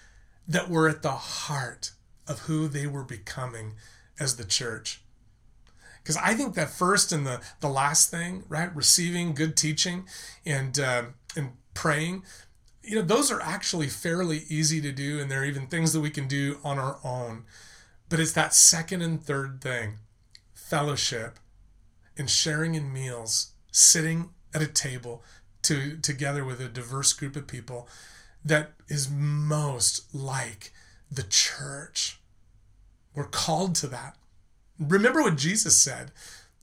that 0.47 0.69
were 0.69 0.87
at 0.87 1.01
the 1.01 1.11
heart 1.11 1.91
of 2.27 2.39
who 2.41 2.67
they 2.67 2.87
were 2.87 3.03
becoming 3.03 3.75
as 4.19 4.37
the 4.37 4.45
church. 4.45 5.01
Because 6.01 6.17
I 6.17 6.35
think 6.35 6.53
that 6.53 6.69
first 6.69 7.11
and 7.11 7.25
the, 7.25 7.41
the 7.61 7.67
last 7.67 8.11
thing, 8.11 8.43
right, 8.47 8.73
receiving 8.75 9.33
good 9.33 9.57
teaching 9.57 10.05
and 10.45 10.77
uh, 10.77 11.03
and 11.35 11.53
praying, 11.73 12.23
you 12.83 12.95
know, 12.95 13.01
those 13.01 13.31
are 13.31 13.41
actually 13.41 13.87
fairly 13.87 14.43
easy 14.47 14.79
to 14.81 14.91
do, 14.91 15.19
and 15.19 15.31
there 15.31 15.41
are 15.41 15.45
even 15.45 15.67
things 15.67 15.93
that 15.93 16.01
we 16.01 16.11
can 16.11 16.27
do 16.27 16.59
on 16.63 16.77
our 16.77 16.99
own. 17.03 17.45
But 18.07 18.19
it's 18.19 18.33
that 18.33 18.53
second 18.53 19.01
and 19.01 19.21
third 19.21 19.61
thing, 19.61 19.95
fellowship, 20.53 21.39
and 22.17 22.29
sharing 22.29 22.75
in 22.75 22.93
meals, 22.93 23.53
sitting 23.71 24.29
at 24.53 24.61
a 24.61 24.67
table 24.67 25.23
to 25.63 25.97
together 25.97 26.45
with 26.45 26.61
a 26.61 26.69
diverse 26.69 27.13
group 27.13 27.35
of 27.35 27.47
people, 27.47 27.89
that 28.43 28.73
is 28.87 29.09
most 29.09 30.13
like 30.13 30.71
the 31.15 31.23
church. 31.23 32.19
We're 33.13 33.25
called 33.25 33.75
to 33.75 33.87
that. 33.87 34.17
Remember 34.79 35.21
what 35.21 35.37
Jesus 35.37 35.81
said 35.81 36.11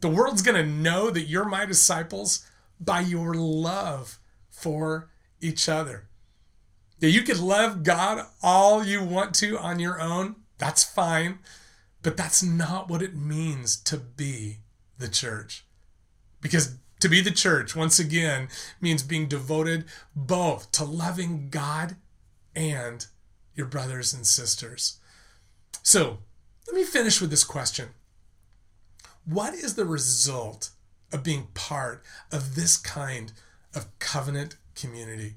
the 0.03 0.09
world's 0.09 0.43
going 0.43 0.63
to 0.63 0.69
know 0.69 1.11
that 1.11 1.29
you're 1.29 1.45
my 1.45 1.65
disciples 1.65 2.45
by 2.81 3.01
your 3.01 3.35
love 3.35 4.19
for 4.51 5.09
each 5.41 5.69
other. 5.69 6.09
That 6.99 7.11
you 7.11 7.23
could 7.23 7.39
love 7.39 7.85
God 7.85 8.27
all 8.43 8.85
you 8.85 9.03
want 9.03 9.33
to 9.37 9.57
on 9.59 9.79
your 9.79 10.01
own, 10.01 10.37
that's 10.59 10.83
fine, 10.83 11.39
but 12.03 12.17
that's 12.17 12.43
not 12.43 12.89
what 12.89 13.01
it 13.01 13.15
means 13.17 13.77
to 13.77 13.97
be 13.97 14.59
the 14.99 15.09
church. 15.09 15.65
Because 16.41 16.77
to 17.01 17.09
be 17.09 17.21
the 17.21 17.31
church, 17.31 17.77
once 17.77 17.99
again, 18.01 18.49
means 18.81 19.05
being 19.05 19.29
devoted 19.29 19.85
both 20.15 20.71
to 20.73 20.85
loving 20.85 21.49
God 21.49 21.97
and 22.57 23.07
your 23.55 23.67
brothers 23.67 24.13
and 24.13 24.27
sisters. 24.27 24.99
So 25.83 26.19
let 26.67 26.77
me 26.77 26.85
finish 26.85 27.21
with 27.21 27.31
this 27.31 27.45
question 27.45 27.89
what 29.25 29.55
is 29.55 29.75
the 29.75 29.85
result 29.85 30.71
of 31.13 31.23
being 31.23 31.49
part 31.55 32.03
of 32.33 32.55
this 32.55 32.77
kind 32.77 33.33
of 33.75 33.87
covenant 33.99 34.57
community? 34.75 35.37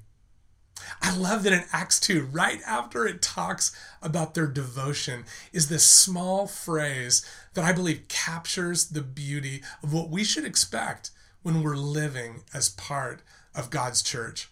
I 1.00 1.16
love 1.16 1.42
that 1.42 1.52
in 1.52 1.64
Acts 1.72 1.98
2, 2.00 2.24
right 2.24 2.60
after 2.66 3.06
it 3.06 3.22
talks 3.22 3.74
about 4.02 4.34
their 4.34 4.46
devotion, 4.46 5.24
is 5.52 5.68
this 5.68 5.86
small 5.86 6.46
phrase 6.46 7.24
that 7.54 7.64
I 7.64 7.72
believe 7.72 8.08
captures 8.08 8.86
the 8.86 9.02
beauty 9.02 9.62
of 9.82 9.92
what 9.92 10.10
we 10.10 10.22
should 10.22 10.44
expect 10.44 11.10
when 11.42 11.62
we're 11.62 11.76
living 11.76 12.42
as 12.52 12.68
part 12.68 13.22
of 13.54 13.70
God's 13.70 14.02
church. 14.02 14.48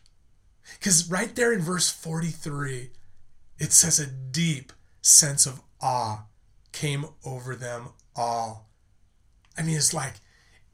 Because 0.79 1.11
right 1.11 1.35
there 1.35 1.53
in 1.53 1.61
verse 1.61 1.91
43, 1.91 2.91
it 3.59 3.73
says 3.73 3.99
a 3.99 4.07
deep 4.07 4.73
sense 5.01 5.47
of 5.47 5.61
awe 5.81 6.25
came 6.73 7.07
over 7.25 7.55
them 7.55 7.89
all. 8.17 8.69
I 9.57 9.63
mean, 9.63 9.77
it's 9.77 9.95
like, 9.95 10.15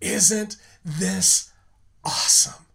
isn't 0.00 0.56
this 0.84 1.52
awesome? 2.04 2.66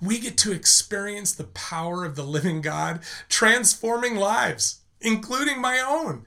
We 0.00 0.18
get 0.18 0.36
to 0.38 0.52
experience 0.52 1.32
the 1.32 1.44
power 1.44 2.04
of 2.04 2.16
the 2.16 2.22
living 2.22 2.60
God 2.60 3.00
transforming 3.28 4.16
lives, 4.16 4.80
including 5.00 5.60
my 5.60 5.78
own. 5.80 6.24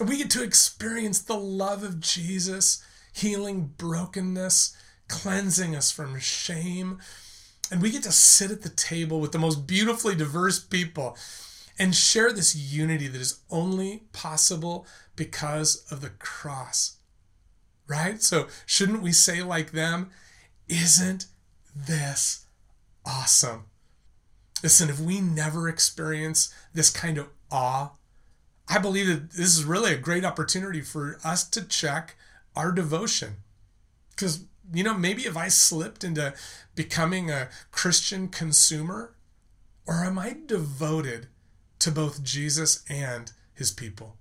We 0.00 0.16
get 0.18 0.30
to 0.30 0.42
experience 0.42 1.20
the 1.20 1.36
love 1.36 1.82
of 1.84 2.00
Jesus 2.00 2.82
healing 3.12 3.74
brokenness, 3.76 4.74
cleansing 5.08 5.76
us 5.76 5.90
from 5.90 6.18
shame. 6.18 6.98
And 7.70 7.82
we 7.82 7.90
get 7.90 8.02
to 8.04 8.12
sit 8.12 8.50
at 8.50 8.62
the 8.62 8.70
table 8.70 9.20
with 9.20 9.32
the 9.32 9.38
most 9.38 9.66
beautifully 9.66 10.14
diverse 10.14 10.58
people 10.58 11.16
and 11.78 11.94
share 11.94 12.32
this 12.32 12.54
unity 12.54 13.08
that 13.08 13.20
is 13.20 13.40
only 13.50 14.04
possible 14.12 14.86
because 15.16 15.84
of 15.90 16.00
the 16.00 16.10
cross. 16.10 16.96
Right? 17.86 18.22
So, 18.22 18.46
shouldn't 18.66 19.02
we 19.02 19.12
say, 19.12 19.42
like 19.42 19.72
them, 19.72 20.10
isn't 20.68 21.26
this 21.74 22.46
awesome? 23.04 23.64
Listen, 24.62 24.88
if 24.88 25.00
we 25.00 25.20
never 25.20 25.68
experience 25.68 26.54
this 26.72 26.88
kind 26.90 27.18
of 27.18 27.28
awe, 27.50 27.90
I 28.68 28.78
believe 28.78 29.08
that 29.08 29.32
this 29.32 29.58
is 29.58 29.64
really 29.64 29.92
a 29.92 29.98
great 29.98 30.24
opportunity 30.24 30.80
for 30.80 31.18
us 31.24 31.48
to 31.50 31.66
check 31.66 32.16
our 32.54 32.70
devotion. 32.70 33.36
Because, 34.10 34.44
you 34.72 34.84
know, 34.84 34.94
maybe 34.94 35.22
if 35.22 35.36
I 35.36 35.48
slipped 35.48 36.04
into 36.04 36.32
becoming 36.74 37.30
a 37.30 37.48
Christian 37.72 38.28
consumer, 38.28 39.14
or 39.86 40.04
am 40.04 40.18
I 40.18 40.36
devoted 40.46 41.26
to 41.82 41.90
both 41.90 42.22
Jesus 42.22 42.84
and 42.88 43.32
his 43.52 43.72
people? 43.72 44.16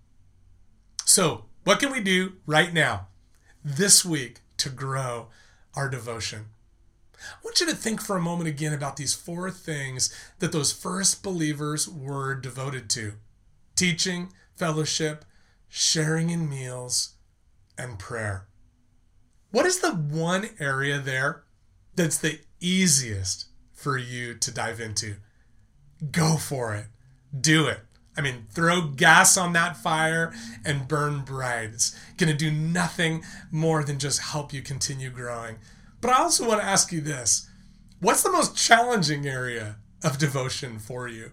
So, 1.05 1.45
what 1.63 1.79
can 1.79 1.91
we 1.91 2.01
do 2.01 2.33
right 2.47 2.73
now, 2.73 3.07
this 3.63 4.03
week, 4.03 4.39
to 4.57 4.69
grow 4.69 5.27
our 5.75 5.87
devotion? 5.87 6.45
I 7.19 7.37
want 7.43 7.59
you 7.59 7.67
to 7.67 7.75
think 7.75 8.01
for 8.01 8.17
a 8.17 8.21
moment 8.21 8.49
again 8.49 8.73
about 8.73 8.97
these 8.97 9.13
four 9.13 9.51
things 9.51 10.11
that 10.39 10.51
those 10.51 10.71
first 10.71 11.21
believers 11.21 11.87
were 11.87 12.33
devoted 12.33 12.89
to 12.91 13.13
teaching, 13.75 14.33
fellowship, 14.55 15.23
sharing 15.69 16.31
in 16.31 16.49
meals, 16.49 17.13
and 17.77 17.99
prayer. 17.99 18.47
What 19.51 19.67
is 19.67 19.81
the 19.81 19.91
one 19.91 20.49
area 20.59 20.97
there 20.97 21.43
that's 21.95 22.17
the 22.17 22.39
easiest 22.59 23.45
for 23.71 23.99
you 23.99 24.33
to 24.33 24.51
dive 24.51 24.79
into? 24.79 25.17
Go 26.11 26.37
for 26.37 26.73
it. 26.73 26.87
Do 27.39 27.67
it. 27.67 27.79
I 28.17 28.21
mean, 28.21 28.47
throw 28.51 28.81
gas 28.81 29.37
on 29.37 29.53
that 29.53 29.77
fire 29.77 30.33
and 30.65 30.87
burn 30.87 31.21
bright. 31.21 31.69
It's 31.73 31.97
going 32.17 32.31
to 32.31 32.37
do 32.37 32.51
nothing 32.51 33.23
more 33.51 33.83
than 33.83 33.99
just 33.99 34.19
help 34.19 34.53
you 34.53 34.61
continue 34.61 35.09
growing. 35.09 35.57
But 36.01 36.11
I 36.11 36.19
also 36.19 36.47
want 36.47 36.61
to 36.61 36.67
ask 36.67 36.91
you 36.91 37.01
this 37.01 37.49
what's 37.99 38.23
the 38.23 38.31
most 38.31 38.57
challenging 38.57 39.25
area 39.27 39.77
of 40.03 40.17
devotion 40.17 40.79
for 40.79 41.07
you? 41.07 41.31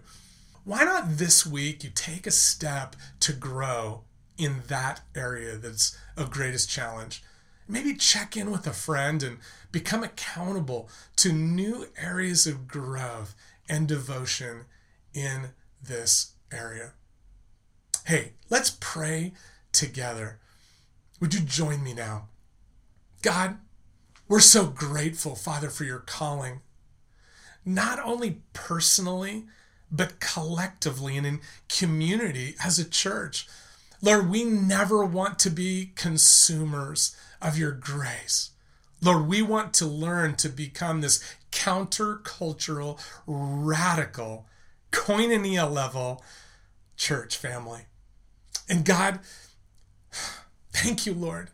Why 0.63 0.83
not 0.83 1.17
this 1.17 1.45
week 1.45 1.83
you 1.83 1.89
take 1.89 2.27
a 2.27 2.31
step 2.31 2.95
to 3.21 3.33
grow 3.33 4.03
in 4.37 4.61
that 4.67 5.01
area 5.15 5.57
that's 5.57 5.97
of 6.15 6.31
greatest 6.31 6.69
challenge? 6.69 7.23
Maybe 7.67 7.93
check 7.93 8.37
in 8.37 8.51
with 8.51 8.65
a 8.65 8.73
friend 8.73 9.21
and 9.21 9.37
become 9.71 10.03
accountable 10.03 10.89
to 11.17 11.33
new 11.33 11.87
areas 11.97 12.47
of 12.47 12.67
growth 12.67 13.35
and 13.67 13.87
devotion 13.87 14.65
in 15.13 15.49
this 15.81 16.33
area. 16.51 16.93
Hey, 18.05 18.33
let's 18.49 18.75
pray 18.79 19.33
together. 19.71 20.39
Would 21.19 21.33
you 21.33 21.41
join 21.41 21.83
me 21.83 21.93
now? 21.93 22.29
God, 23.21 23.57
we're 24.27 24.39
so 24.39 24.67
grateful, 24.67 25.35
Father, 25.35 25.69
for 25.69 25.83
your 25.83 25.99
calling, 25.99 26.61
not 27.65 27.99
only 27.99 28.41
personally, 28.53 29.45
but 29.91 30.19
collectively 30.19 31.17
and 31.17 31.25
in 31.25 31.41
community 31.67 32.55
as 32.63 32.79
a 32.79 32.89
church. 32.89 33.47
Lord, 34.01 34.29
we 34.29 34.43
never 34.43 35.03
want 35.03 35.39
to 35.39 35.49
be 35.49 35.91
consumers 35.95 37.15
of 37.41 37.57
your 37.57 37.71
grace. 37.71 38.51
Lord, 39.01 39.27
we 39.27 39.41
want 39.41 39.73
to 39.75 39.85
learn 39.85 40.35
to 40.35 40.49
become 40.49 41.01
this 41.01 41.23
countercultural, 41.51 42.99
radical, 43.25 44.45
koinonia 44.91 45.71
level 45.71 46.23
church 46.97 47.37
family. 47.37 47.83
And 48.67 48.85
God, 48.85 49.19
thank 50.71 51.05
you, 51.05 51.13
Lord, 51.13 51.49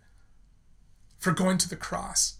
for 1.19 1.31
going 1.31 1.57
to 1.59 1.69
the 1.69 1.75
cross. 1.75 2.37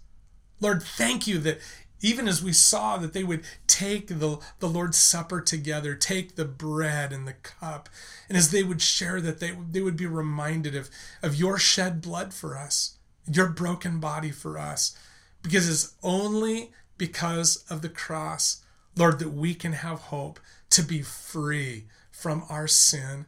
Lord, 0.60 0.82
thank 0.82 1.26
you 1.26 1.38
that 1.38 1.60
even 2.00 2.28
as 2.28 2.42
we 2.42 2.52
saw 2.52 2.98
that 2.98 3.12
they 3.12 3.24
would 3.24 3.44
take 3.66 4.08
the, 4.08 4.38
the 4.58 4.68
Lord's 4.68 4.98
Supper 4.98 5.40
together, 5.40 5.94
take 5.94 6.36
the 6.36 6.44
bread 6.44 7.12
and 7.12 7.26
the 7.26 7.32
cup, 7.32 7.88
and 8.28 8.36
as 8.36 8.50
they 8.50 8.62
would 8.62 8.82
share 8.82 9.20
that, 9.20 9.40
they, 9.40 9.52
they 9.70 9.80
would 9.80 9.96
be 9.96 10.06
reminded 10.06 10.74
of, 10.74 10.90
of 11.22 11.34
your 11.34 11.58
shed 11.58 12.02
blood 12.02 12.34
for 12.34 12.56
us, 12.56 12.98
your 13.30 13.48
broken 13.48 13.98
body 13.98 14.30
for 14.30 14.58
us, 14.58 14.96
because 15.42 15.68
it's 15.68 15.94
only 16.02 16.72
because 16.98 17.64
of 17.70 17.82
the 17.82 17.88
cross, 17.88 18.62
Lord, 18.96 19.18
that 19.18 19.30
we 19.30 19.54
can 19.54 19.72
have 19.72 19.98
hope 20.00 20.40
to 20.70 20.82
be 20.82 21.02
free 21.02 21.84
from 22.10 22.44
our 22.48 22.66
sin 22.66 23.26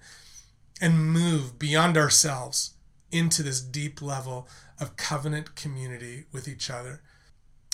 and 0.81 1.13
move 1.13 1.59
beyond 1.59 1.97
ourselves 1.97 2.75
into 3.11 3.43
this 3.43 3.61
deep 3.61 4.01
level 4.01 4.49
of 4.81 4.97
covenant 4.97 5.55
community 5.55 6.25
with 6.33 6.49
each 6.49 6.71
other. 6.71 7.03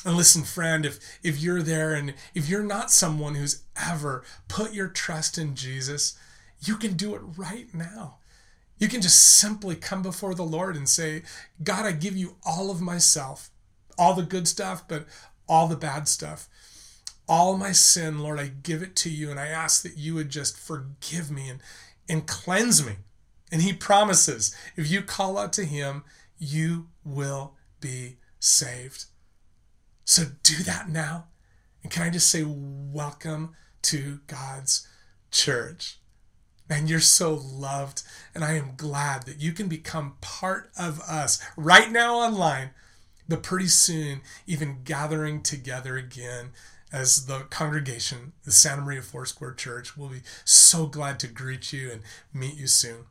And 0.05 0.17
listen, 0.17 0.43
friend, 0.43 0.85
if, 0.85 0.99
if 1.23 1.41
you're 1.41 1.63
there 1.63 1.95
and 1.95 2.15
if 2.35 2.49
you're 2.49 2.63
not 2.63 2.91
someone 2.91 3.37
who's 3.37 3.63
ever 3.77 4.23
put 4.49 4.75
your 4.75 4.89
trust 4.89 5.39
in 5.39 5.55
Jesus, 5.55 6.19
you 6.61 6.77
can 6.77 6.95
do 6.95 7.15
it 7.15 7.23
right 7.37 7.73
now. 7.73 8.19
You 8.79 8.89
can 8.89 9.01
just 9.01 9.39
simply 9.39 9.77
come 9.77 10.03
before 10.03 10.35
the 10.35 10.43
Lord 10.43 10.77
and 10.77 10.89
say, 10.89 11.23
God, 11.63 11.87
I 11.87 11.93
give 11.93 12.17
you 12.17 12.37
all 12.45 12.71
of 12.71 12.81
myself, 12.81 13.51
all 13.97 14.15
the 14.15 14.23
good 14.23 14.49
stuff, 14.49 14.87
but 14.87 15.07
all 15.49 15.69
the 15.69 15.77
bad 15.77 16.09
stuff. 16.09 16.49
All 17.27 17.57
my 17.57 17.73
sin, 17.73 18.19
Lord, 18.19 18.39
I 18.39 18.49
give 18.49 18.83
it 18.83 18.95
to 18.97 19.11
you, 19.11 19.31
and 19.31 19.41
I 19.41 19.47
ask 19.47 19.83
that 19.83 19.97
you 19.97 20.15
would 20.15 20.29
just 20.29 20.59
forgive 20.59 21.31
me 21.31 21.49
and, 21.49 21.61
and 22.09 22.27
cleanse 22.27 22.85
me. 22.85 22.97
And 23.51 23.63
He 23.63 23.73
promises 23.73 24.55
if 24.77 24.91
you 24.91 25.03
call 25.03 25.39
out 25.39 25.53
to 25.55 25.65
Him, 25.65 26.05
you 26.39 26.89
will 27.05 27.55
be 27.81 28.17
saved. 28.39 29.07
So 30.05 30.25
do 30.43 30.63
that 30.65 30.89
now. 30.89 31.27
And 31.83 31.91
can 31.91 32.03
I 32.03 32.11
just 32.11 32.31
say, 32.31 32.45
welcome 32.47 33.55
to 33.83 34.21
God's 34.27 34.89
church. 35.31 35.99
And 36.69 36.89
you're 36.89 37.01
so 37.01 37.35
loved. 37.35 38.03
And 38.35 38.43
I 38.43 38.55
am 38.55 38.73
glad 38.77 39.25
that 39.25 39.41
you 39.41 39.53
can 39.53 39.69
become 39.69 40.17
part 40.21 40.71
of 40.79 41.01
us 41.01 41.43
right 41.57 41.91
now 41.91 42.17
online, 42.17 42.71
but 43.29 43.43
pretty 43.43 43.69
soon, 43.69 44.23
even 44.47 44.83
gathering 44.85 45.42
together 45.42 45.96
again 45.96 46.51
as 46.95 47.27
the 47.27 47.40
congregation, 47.51 48.33
the 48.45 48.53
Santa 48.53 48.83
Maria 48.83 49.03
Foursquare 49.03 49.53
Church. 49.53 49.97
We'll 49.97 50.11
be 50.11 50.23
so 50.45 50.87
glad 50.87 51.19
to 51.21 51.27
greet 51.27 51.73
you 51.73 51.90
and 51.90 52.03
meet 52.33 52.57
you 52.57 52.69
soon. 52.69 53.07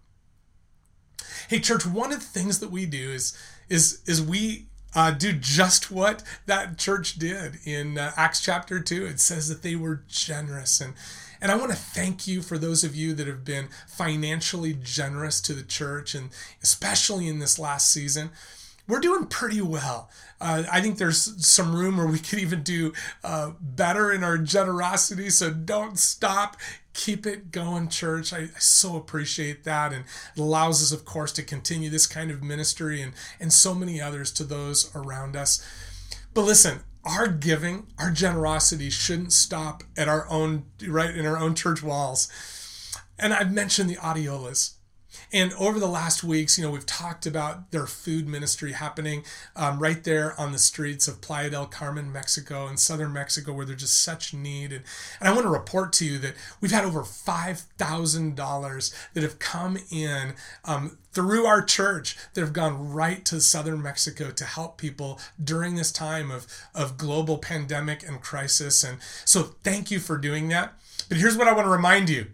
Hey, 1.49 1.59
church, 1.59 1.85
one 1.85 2.13
of 2.13 2.19
the 2.19 2.25
things 2.25 2.59
that 2.59 2.71
we 2.71 2.85
do 2.85 3.11
is 3.11 3.37
is 3.67 4.01
is 4.05 4.21
we 4.21 4.67
uh, 4.95 5.11
do 5.11 5.33
just 5.33 5.91
what 5.91 6.23
that 6.45 6.77
church 6.77 7.19
did 7.19 7.57
in 7.65 7.97
uh, 7.97 8.13
Acts 8.15 8.41
chapter 8.41 8.79
2. 8.79 9.05
It 9.05 9.19
says 9.19 9.49
that 9.49 9.63
they 9.63 9.75
were 9.75 10.03
generous. 10.07 10.79
And, 10.79 10.93
and 11.41 11.51
I 11.51 11.55
want 11.55 11.71
to 11.71 11.77
thank 11.77 12.27
you 12.27 12.41
for 12.41 12.57
those 12.57 12.83
of 12.83 12.95
you 12.95 13.13
that 13.15 13.27
have 13.27 13.43
been 13.43 13.69
financially 13.87 14.77
generous 14.81 15.41
to 15.41 15.53
the 15.53 15.63
church, 15.63 16.13
and 16.13 16.29
especially 16.61 17.27
in 17.27 17.39
this 17.39 17.57
last 17.57 17.91
season. 17.91 18.29
We're 18.87 18.99
doing 18.99 19.25
pretty 19.27 19.61
well. 19.61 20.09
Uh, 20.41 20.63
I 20.71 20.81
think 20.81 20.97
there's 20.97 21.45
some 21.45 21.75
room 21.75 21.97
where 21.97 22.07
we 22.07 22.19
could 22.19 22.39
even 22.39 22.63
do 22.63 22.93
uh, 23.23 23.51
better 23.59 24.11
in 24.11 24.23
our 24.23 24.37
generosity. 24.37 25.29
So 25.29 25.51
don't 25.51 25.97
stop. 25.97 26.57
Keep 26.93 27.25
it 27.25 27.51
going, 27.51 27.87
church. 27.87 28.33
I, 28.33 28.37
I, 28.37 28.59
so 28.59 28.97
appreciate 28.97 29.63
that. 29.63 29.93
And 29.93 30.05
it 30.35 30.41
allows 30.41 30.81
us, 30.83 30.91
of 30.91 31.05
course, 31.05 31.31
to 31.33 31.43
continue 31.43 31.89
this 31.89 32.07
kind 32.07 32.29
of 32.29 32.43
ministry 32.43 33.01
and, 33.01 33.13
and 33.39 33.53
so 33.53 33.73
many 33.73 34.01
others 34.01 34.31
to 34.33 34.43
those 34.43 34.93
around 34.95 35.35
us. 35.35 35.65
But 36.33 36.41
listen, 36.41 36.81
our 37.05 37.27
giving, 37.27 37.87
our 37.97 38.11
generosity 38.11 38.89
shouldn't 38.89 39.33
stop 39.33 39.83
at 39.97 40.07
our 40.07 40.29
own, 40.29 40.65
right, 40.85 41.15
in 41.15 41.25
our 41.25 41.37
own 41.37 41.55
church 41.55 41.81
walls. 41.81 42.27
And 43.17 43.33
I've 43.33 43.51
mentioned 43.51 43.89
the 43.89 43.95
Audiolas. 43.95 44.73
And 45.33 45.51
over 45.53 45.79
the 45.79 45.87
last 45.87 46.23
weeks, 46.23 46.59
you 46.59 46.63
know, 46.63 46.69
we've 46.69 46.85
talked 46.85 47.25
about 47.25 47.71
their 47.71 47.87
food 47.87 48.27
ministry 48.27 48.73
happening 48.73 49.23
um, 49.55 49.79
right 49.79 50.03
there 50.03 50.39
on 50.39 50.51
the 50.51 50.59
streets 50.59 51.07
of 51.07 51.21
Playa 51.21 51.49
del 51.49 51.65
Carmen, 51.65 52.11
Mexico, 52.11 52.67
and 52.67 52.79
southern 52.79 53.11
Mexico, 53.11 53.51
where 53.51 53.65
there's 53.65 53.81
just 53.81 54.03
such 54.03 54.35
need. 54.35 54.71
And, 54.71 54.83
and 55.19 55.27
I 55.27 55.31
want 55.31 55.45
to 55.45 55.49
report 55.49 55.91
to 55.93 56.05
you 56.05 56.19
that 56.19 56.35
we've 56.61 56.69
had 56.71 56.85
over 56.85 57.01
$5,000 57.01 58.95
that 59.13 59.23
have 59.23 59.39
come 59.39 59.79
in 59.89 60.33
um, 60.65 60.99
through 61.13 61.47
our 61.47 61.63
church 61.63 62.15
that 62.35 62.41
have 62.41 62.53
gone 62.53 62.91
right 62.91 63.25
to 63.25 63.41
southern 63.41 63.81
Mexico 63.81 64.29
to 64.29 64.45
help 64.45 64.77
people 64.77 65.19
during 65.43 65.73
this 65.75 65.91
time 65.91 66.29
of, 66.29 66.45
of 66.75 66.95
global 66.95 67.39
pandemic 67.39 68.07
and 68.07 68.21
crisis. 68.21 68.83
And 68.83 68.99
so 69.25 69.55
thank 69.63 69.89
you 69.89 69.99
for 69.99 70.19
doing 70.19 70.47
that. 70.49 70.73
But 71.09 71.17
here's 71.17 71.35
what 71.37 71.47
I 71.47 71.53
want 71.53 71.65
to 71.65 71.71
remind 71.71 72.09
you 72.09 72.27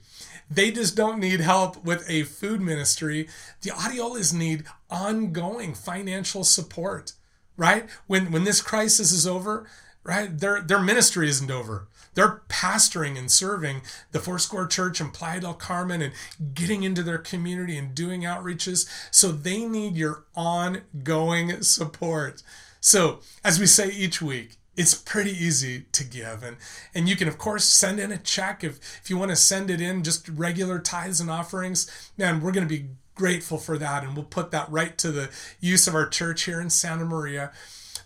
they 0.50 0.72
just 0.72 0.96
don't 0.96 1.20
need 1.20 1.42
help 1.42 1.84
with 1.84 2.10
a 2.10 2.24
food 2.24 2.62
ministry. 2.62 3.28
The 3.62 3.72
Audiolas 3.72 4.34
need 4.34 4.64
ongoing 4.90 5.74
financial 5.76 6.44
support, 6.44 7.14
right? 7.56 7.88
When 8.08 8.32
when 8.32 8.44
this 8.44 8.62
crisis 8.62 9.12
is 9.12 9.28
over, 9.28 9.68
right? 10.04 10.38
Their 10.38 10.62
their 10.62 10.80
ministry 10.80 11.30
isn't 11.30 11.52
over. 11.52 11.88
They're 12.16 12.42
pastoring 12.50 13.18
and 13.18 13.32
serving 13.32 13.82
the 14.12 14.20
Foursquare 14.20 14.66
Church 14.66 15.00
in 15.00 15.12
Playa 15.12 15.42
del 15.42 15.54
Carmen 15.54 16.02
and 16.02 16.14
getting 16.54 16.84
into 16.84 17.04
their 17.04 17.20
community 17.20 17.78
and 17.78 17.94
doing 17.96 18.22
outreaches. 18.22 18.90
So 19.12 19.32
they 19.32 19.66
need 19.66 19.96
your 19.96 20.26
ongoing 20.36 21.62
support. 21.62 22.42
So, 22.82 23.20
as 23.44 23.60
we 23.60 23.68
say 23.68 23.90
each 23.90 24.22
week, 24.22 24.59
it's 24.80 24.94
pretty 24.94 25.32
easy 25.32 25.86
to 25.92 26.06
give 26.06 26.42
and 26.42 26.56
and 26.96 27.10
you 27.10 27.16
can 27.16 27.28
of 27.28 27.38
course 27.38 27.66
send 27.66 28.00
in 28.00 28.12
a 28.12 28.18
check 28.18 28.64
if 28.64 28.80
if 29.04 29.10
you 29.10 29.18
want 29.18 29.30
to 29.30 29.36
send 29.36 29.70
it 29.70 29.82
in 29.82 30.04
just 30.04 30.30
regular 30.30 30.80
tithes 30.80 31.20
and 31.20 31.30
offerings 31.30 32.12
man 32.18 32.42
we're 32.42 32.54
going 32.54 32.68
to 32.68 32.78
be 32.78 32.88
grateful 33.14 33.58
for 33.58 33.78
that 33.78 34.04
and 34.04 34.16
we'll 34.16 34.24
put 34.24 34.52
that 34.52 34.72
right 34.72 34.98
to 34.98 35.12
the 35.12 35.30
use 35.60 35.86
of 35.88 35.94
our 35.94 36.08
church 36.08 36.44
here 36.44 36.62
in 36.62 36.70
santa 36.70 37.04
maria 37.04 37.52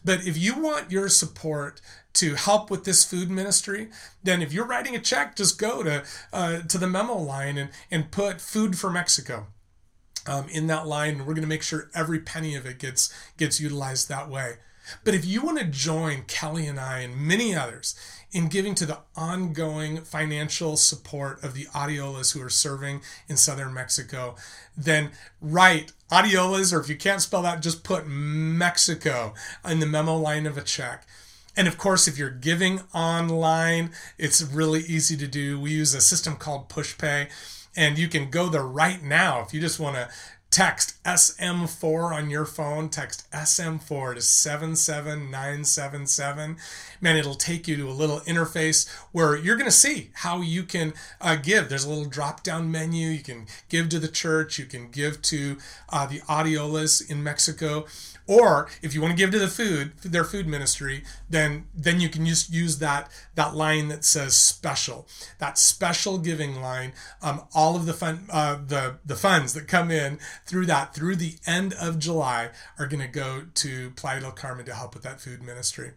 but 0.03 0.25
if 0.25 0.35
you 0.35 0.59
want 0.59 0.91
your 0.91 1.09
support 1.09 1.79
to 2.13 2.35
help 2.35 2.69
with 2.69 2.83
this 2.83 3.03
food 3.03 3.29
ministry, 3.29 3.89
then 4.21 4.41
if 4.41 4.53
you're 4.53 4.67
writing 4.67 4.95
a 4.95 4.99
check, 4.99 5.35
just 5.35 5.57
go 5.57 5.83
to 5.83 6.03
uh, 6.31 6.59
to 6.61 6.77
the 6.77 6.87
memo 6.87 7.17
line 7.17 7.57
and 7.57 7.69
and 7.89 8.11
put 8.11 8.41
food 8.41 8.77
for 8.77 8.89
Mexico. 8.89 9.47
Um, 10.25 10.47
in 10.47 10.67
that 10.67 10.87
line, 10.87 11.15
And 11.15 11.19
we're 11.21 11.33
going 11.33 11.41
to 11.41 11.49
make 11.49 11.63
sure 11.63 11.89
every 11.93 12.19
penny 12.19 12.55
of 12.55 12.65
it 12.65 12.79
gets 12.79 13.13
gets 13.37 13.59
utilized 13.59 14.07
that 14.07 14.29
way. 14.29 14.55
But 15.03 15.13
if 15.13 15.25
you 15.25 15.41
want 15.41 15.59
to 15.59 15.65
join 15.65 16.23
Kelly 16.23 16.67
and 16.67 16.79
I 16.79 16.99
and 16.99 17.15
many 17.15 17.55
others 17.55 17.95
in 18.31 18.47
giving 18.47 18.75
to 18.75 18.85
the 18.85 18.99
ongoing 19.15 20.01
financial 20.01 20.75
support 20.75 21.43
of 21.43 21.53
the 21.53 21.65
Audiolas 21.75 22.33
who 22.33 22.41
are 22.41 22.49
serving 22.49 23.01
in 23.27 23.37
southern 23.37 23.73
Mexico, 23.73 24.35
then 24.75 25.11
write 25.39 25.91
Audiolas, 26.11 26.73
or 26.73 26.79
if 26.79 26.89
you 26.89 26.95
can't 26.95 27.21
spell 27.21 27.43
that, 27.43 27.61
just 27.61 27.83
put 27.83 28.07
Mexico 28.07 29.33
in 29.63 29.79
the 29.79 29.85
memo 29.85 30.17
line 30.17 30.45
of 30.45 30.57
a 30.57 30.63
check. 30.63 31.05
And 31.55 31.67
of 31.67 31.77
course, 31.77 32.07
if 32.07 32.17
you're 32.17 32.31
giving 32.31 32.81
online, 32.93 33.91
it's 34.17 34.41
really 34.41 34.81
easy 34.81 35.15
to 35.17 35.27
do. 35.27 35.59
We 35.59 35.71
use 35.71 35.93
a 35.93 36.01
system 36.01 36.35
called 36.35 36.69
PushPay 36.69 37.29
and 37.75 37.97
you 37.97 38.07
can 38.07 38.29
go 38.29 38.49
there 38.49 38.65
right 38.65 39.01
now 39.01 39.41
if 39.41 39.53
you 39.53 39.59
just 39.59 39.79
want 39.79 39.95
to 39.95 40.09
Text 40.53 41.03
SM4 41.03 42.13
on 42.13 42.29
your 42.29 42.45
phone. 42.45 42.89
Text 42.89 43.27
SM4 43.31 44.13
to 44.13 44.21
77977. 44.21 46.57
Man, 47.01 47.17
it'll 47.17 47.33
take 47.33 47.67
you 47.67 47.75
to 47.77 47.89
a 47.89 47.91
little 47.91 48.19
interface 48.19 48.87
where 49.11 49.35
you're 49.35 49.57
going 49.57 49.65
to 49.65 49.71
see 49.71 50.11
how 50.13 50.41
you 50.41 50.61
can 50.61 50.93
uh, 51.19 51.37
give. 51.37 51.69
There's 51.69 51.85
a 51.85 51.89
little 51.89 52.05
drop 52.05 52.43
down 52.43 52.69
menu. 52.69 53.09
You 53.09 53.23
can 53.23 53.47
give 53.67 53.89
to 53.89 53.97
the 53.97 54.07
church, 54.07 54.59
you 54.59 54.65
can 54.65 54.91
give 54.91 55.23
to 55.23 55.57
uh, 55.89 56.05
the 56.05 56.19
Audiolas 56.19 57.09
in 57.09 57.23
Mexico. 57.23 57.87
Or 58.25 58.69
if 58.81 58.93
you 58.93 59.01
want 59.01 59.11
to 59.11 59.17
give 59.17 59.31
to 59.31 59.39
the 59.39 59.47
food, 59.47 59.93
their 60.03 60.23
food 60.23 60.47
ministry, 60.47 61.03
then 61.29 61.67
then 61.73 61.99
you 61.99 62.09
can 62.09 62.25
just 62.25 62.53
use 62.53 62.79
that 62.79 63.11
that 63.35 63.55
line 63.55 63.89
that 63.89 64.05
says 64.05 64.35
special, 64.35 65.07
that 65.39 65.57
special 65.57 66.17
giving 66.17 66.61
line. 66.61 66.93
Um, 67.21 67.43
all 67.53 67.75
of 67.75 67.85
the 67.85 67.93
fun 67.93 68.25
uh, 68.29 68.59
the 68.65 68.99
the 69.05 69.15
funds 69.15 69.53
that 69.53 69.67
come 69.67 69.91
in 69.91 70.19
through 70.45 70.67
that 70.67 70.93
through 70.93 71.17
the 71.17 71.35
end 71.45 71.73
of 71.73 71.99
July 71.99 72.51
are 72.79 72.87
going 72.87 73.01
to 73.01 73.07
go 73.07 73.43
to 73.55 73.91
Playa 73.91 74.21
del 74.21 74.31
Carmen 74.31 74.65
to 74.65 74.73
help 74.73 74.93
with 74.93 75.03
that 75.03 75.19
food 75.19 75.43
ministry. 75.43 75.91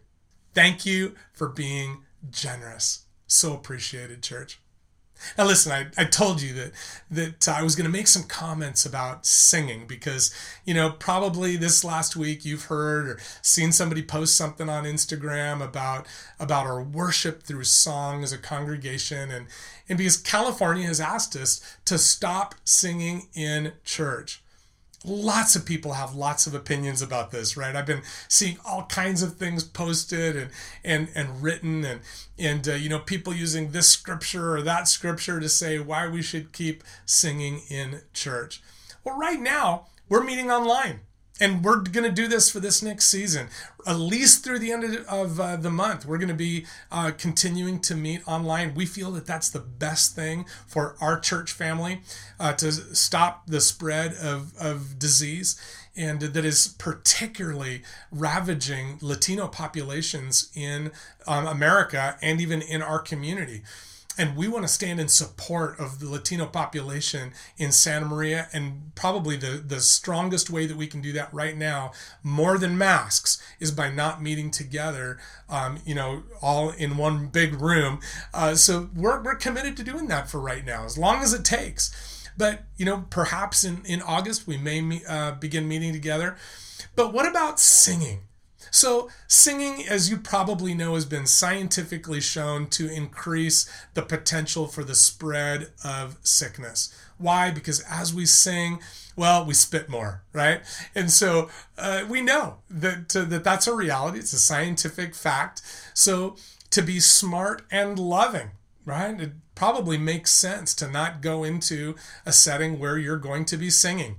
Thank 0.53 0.85
you 0.85 1.15
for 1.33 1.47
being 1.47 2.03
generous. 2.29 3.05
So 3.27 3.53
appreciated, 3.53 4.23
church. 4.23 4.59
Now, 5.37 5.45
listen, 5.45 5.71
I, 5.71 5.87
I 5.97 6.05
told 6.05 6.41
you 6.41 6.53
that 6.53 6.71
that 7.09 7.47
I 7.47 7.63
was 7.63 7.75
going 7.75 7.85
to 7.85 7.91
make 7.91 8.07
some 8.07 8.23
comments 8.23 8.85
about 8.85 9.25
singing 9.25 9.87
because 9.87 10.33
you 10.65 10.73
know 10.73 10.91
probably 10.91 11.55
this 11.55 11.83
last 11.83 12.15
week 12.15 12.45
you've 12.45 12.65
heard 12.65 13.07
or 13.07 13.19
seen 13.41 13.71
somebody 13.71 14.03
post 14.03 14.35
something 14.35 14.69
on 14.69 14.83
Instagram 14.83 15.63
about 15.63 16.07
about 16.39 16.65
our 16.65 16.81
worship 16.81 17.43
through 17.43 17.63
song 17.63 18.23
as 18.23 18.31
a 18.31 18.37
congregation. 18.37 19.31
And 19.31 19.47
and 19.89 19.97
because 19.97 20.17
California 20.17 20.85
has 20.87 20.99
asked 20.99 21.35
us 21.35 21.61
to 21.85 21.97
stop 21.97 22.55
singing 22.63 23.27
in 23.33 23.73
church 23.83 24.41
lots 25.05 25.55
of 25.55 25.65
people 25.65 25.93
have 25.93 26.15
lots 26.15 26.47
of 26.47 26.53
opinions 26.53 27.01
about 27.01 27.31
this 27.31 27.55
right? 27.55 27.75
I've 27.75 27.85
been 27.85 28.01
seeing 28.27 28.57
all 28.65 28.85
kinds 28.85 29.21
of 29.21 29.35
things 29.37 29.63
posted 29.63 30.35
and 30.35 30.49
and 30.83 31.09
and 31.15 31.41
written 31.41 31.85
and 31.85 32.01
and 32.37 32.67
uh, 32.67 32.73
you 32.73 32.89
know 32.89 32.99
people 32.99 33.33
using 33.33 33.71
this 33.71 33.89
scripture 33.89 34.55
or 34.55 34.61
that 34.61 34.87
scripture 34.87 35.39
to 35.39 35.49
say 35.49 35.79
why 35.79 36.07
we 36.07 36.21
should 36.21 36.51
keep 36.51 36.83
singing 37.05 37.61
in 37.69 38.01
church. 38.13 38.61
Well 39.03 39.17
right 39.17 39.39
now 39.39 39.87
we're 40.09 40.23
meeting 40.23 40.49
online 40.51 41.01
and 41.39 41.63
we're 41.63 41.81
going 41.81 42.03
to 42.03 42.11
do 42.11 42.27
this 42.27 42.49
for 42.49 42.59
this 42.59 42.81
next 42.81 43.07
season 43.07 43.47
at 43.87 43.93
least 43.93 44.43
through 44.43 44.59
the 44.59 44.71
end 44.71 44.83
of, 45.07 45.39
uh, 45.39 45.55
the 45.55 45.71
month. 45.71 46.05
We're 46.05 46.17
going 46.17 46.27
to 46.27 46.33
be 46.33 46.65
uh, 46.91 47.11
continuing 47.17 47.79
to 47.81 47.95
meet 47.95 48.27
online. 48.27 48.75
We 48.75 48.85
feel 48.85 49.11
that 49.11 49.25
that's 49.25 49.49
the 49.49 49.61
best 49.61 50.13
thing 50.13 50.45
for 50.67 50.97
our 50.99 51.17
church 51.19 51.53
family 51.53 52.01
uh, 52.37 52.53
to 52.53 52.71
stop 52.71 53.47
the 53.47 53.61
spread 53.61 54.13
of, 54.15 54.53
of 54.59 54.99
disease 54.99 55.59
and 55.95 56.21
that 56.21 56.45
is 56.45 56.75
particularly 56.77 57.81
ravaging 58.11 58.99
latino 59.01 59.47
populations 59.47 60.51
in 60.53 60.91
um, 61.25 61.47
america 61.47 62.17
and 62.21 62.39
even 62.39 62.61
in 62.61 62.83
our 62.83 62.99
community 62.99 63.63
and 64.17 64.35
we 64.35 64.47
want 64.47 64.63
to 64.63 64.67
stand 64.67 64.99
in 64.99 65.07
support 65.07 65.79
of 65.79 65.99
the 65.99 66.09
Latino 66.09 66.45
population 66.45 67.33
in 67.57 67.71
Santa 67.71 68.05
Maria. 68.05 68.47
And 68.53 68.91
probably 68.95 69.37
the, 69.37 69.63
the 69.65 69.79
strongest 69.79 70.49
way 70.49 70.65
that 70.65 70.77
we 70.77 70.87
can 70.87 71.01
do 71.01 71.13
that 71.13 71.33
right 71.33 71.55
now, 71.55 71.91
more 72.23 72.57
than 72.57 72.77
masks, 72.77 73.41
is 73.59 73.71
by 73.71 73.89
not 73.89 74.21
meeting 74.21 74.51
together, 74.51 75.19
um, 75.49 75.79
you 75.85 75.95
know, 75.95 76.23
all 76.41 76.71
in 76.71 76.97
one 76.97 77.27
big 77.27 77.61
room. 77.61 77.99
Uh, 78.33 78.55
so 78.55 78.89
we're, 78.95 79.21
we're 79.21 79.35
committed 79.35 79.77
to 79.77 79.83
doing 79.83 80.07
that 80.07 80.29
for 80.29 80.39
right 80.39 80.65
now, 80.65 80.85
as 80.85 80.97
long 80.97 81.21
as 81.21 81.33
it 81.33 81.45
takes. 81.45 82.29
But, 82.37 82.63
you 82.77 82.85
know, 82.85 83.05
perhaps 83.09 83.63
in, 83.63 83.83
in 83.85 84.01
August 84.01 84.47
we 84.47 84.57
may 84.57 85.01
uh, 85.07 85.31
begin 85.31 85.67
meeting 85.67 85.93
together. 85.93 86.37
But 86.95 87.13
what 87.13 87.27
about 87.27 87.59
singing? 87.59 88.26
So, 88.77 89.09
singing, 89.25 89.87
as 89.87 90.07
you 90.07 90.17
probably 90.17 90.75
know, 90.75 90.93
has 90.93 91.05
been 91.05 91.25
scientifically 91.25 92.21
shown 92.21 92.67
to 92.67 92.87
increase 92.87 93.67
the 93.95 94.03
potential 94.03 94.67
for 94.67 94.83
the 94.83 94.93
spread 94.93 95.71
of 95.83 96.19
sickness. 96.21 96.93
Why? 97.17 97.49
Because 97.49 97.79
as 97.89 98.13
we 98.13 98.27
sing, 98.27 98.79
well, 99.15 99.43
we 99.43 99.55
spit 99.55 99.89
more, 99.89 100.21
right? 100.31 100.61
And 100.93 101.09
so 101.09 101.49
uh, 101.75 102.05
we 102.07 102.21
know 102.21 102.57
that, 102.69 103.15
uh, 103.15 103.23
that 103.23 103.43
that's 103.43 103.65
a 103.65 103.73
reality. 103.73 104.19
It's 104.19 104.33
a 104.33 104.37
scientific 104.37 105.15
fact. 105.15 105.63
So, 105.95 106.35
to 106.69 106.83
be 106.83 106.99
smart 106.99 107.63
and 107.71 107.97
loving, 107.97 108.51
right? 108.85 109.19
It 109.19 109.31
probably 109.55 109.97
makes 109.97 110.29
sense 110.29 110.75
to 110.75 110.87
not 110.87 111.21
go 111.21 111.43
into 111.43 111.95
a 112.27 112.31
setting 112.31 112.77
where 112.77 112.99
you're 112.99 113.17
going 113.17 113.45
to 113.45 113.57
be 113.57 113.71
singing 113.71 114.17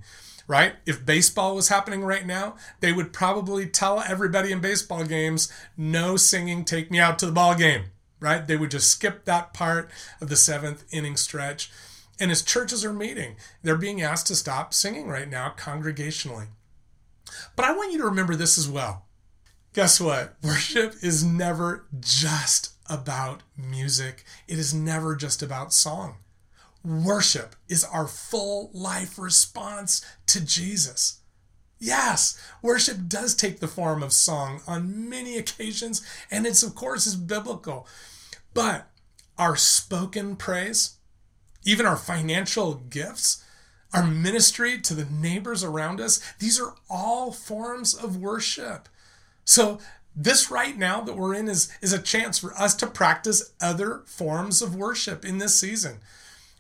right? 0.49 0.77
If 0.87 1.07
baseball 1.07 1.55
was 1.55 1.69
happening 1.69 2.03
right 2.03 2.27
now, 2.27 2.57
they 2.81 2.93
would 2.93 3.13
probably 3.13 3.67
tell 3.67 4.01
everybody 4.01 4.51
in 4.51 4.61
baseball 4.61 5.05
games, 5.05 5.53
no 5.77 6.17
singing, 6.17 6.65
take 6.65 6.91
me 6.91 6.99
out 6.99 7.19
to 7.21 7.27
the 7.27 7.33
ball 7.33 7.55
game, 7.55 7.85
right? 8.19 8.45
They 8.45 8.57
would 8.57 8.71
just 8.71 8.91
skip 8.91 9.27
that 9.27 9.53
part 9.53 9.91
of 10.21 10.31
the 10.31 10.37
seventh 10.37 10.85
inning 10.91 11.17
stretch. 11.17 11.71
And 12.19 12.31
as 12.31 12.43
churches 12.43 12.85
are 12.85 12.93
meeting, 12.93 13.37
they're 13.63 13.77
being 13.77 14.03
asked 14.03 14.27
to 14.29 14.35
stop 14.35 14.75
singing 14.75 15.07
right 15.07 15.29
now 15.29 15.55
congregationally. 15.57 16.49
But 17.55 17.67
I 17.67 17.77
want 17.77 17.93
you 17.93 17.99
to 17.99 18.05
remember 18.05 18.35
this 18.35 18.57
as 18.57 18.69
well. 18.69 19.05
Guess 19.75 20.01
what? 20.01 20.35
Worship 20.43 20.95
is 21.03 21.23
never 21.23 21.87
just 22.01 22.73
about 22.91 23.43
music, 23.55 24.25
it 24.49 24.59
is 24.59 24.73
never 24.73 25.15
just 25.15 25.43
about 25.43 25.75
song. 25.75 26.17
Worship 26.85 27.55
is 27.69 27.85
our 27.85 28.07
full 28.07 28.71
life 28.73 29.19
response 29.19 30.05
to 30.29 30.45
Jesus. 30.45 31.21
Yes, 31.79 32.41
worship 32.61 33.07
does 33.07 33.35
take 33.35 33.61
the 33.61 33.69
form 33.69 34.03
of 34.03 34.13
song 34.13 34.61
on 34.67 35.09
many 35.09 35.37
occasions, 35.39 36.05
and 36.31 36.47
it's, 36.47 36.63
of 36.63 36.75
course, 36.75 37.07
is 37.07 37.15
biblical. 37.15 37.87
But 38.53 38.89
our 39.37 39.55
spoken 39.55 40.35
praise, 40.35 40.97
even 41.65 41.87
our 41.87 41.97
financial 41.97 42.75
gifts, 42.75 43.45
our 43.93 44.05
ministry 44.05 44.81
to 44.81 44.95
the 44.95 45.05
neighbors 45.05 45.63
around 45.63 46.01
us, 46.01 46.21
these 46.41 46.61
are 46.61 46.75
all 46.91 47.31
forms 47.31 47.95
of 47.95 48.17
worship. 48.17 48.89
So, 49.45 49.79
this 50.17 50.51
right 50.51 50.77
now 50.77 51.01
that 51.03 51.17
we're 51.17 51.35
in 51.35 51.49
is, 51.49 51.73
is 51.81 51.93
a 51.93 52.03
chance 52.03 52.39
for 52.39 52.53
us 52.55 52.75
to 52.75 52.89
practice 52.89 53.53
other 53.61 54.03
forms 54.05 54.61
of 54.61 54.75
worship 54.75 55.25
in 55.25 55.39
this 55.39 55.59
season 55.61 55.99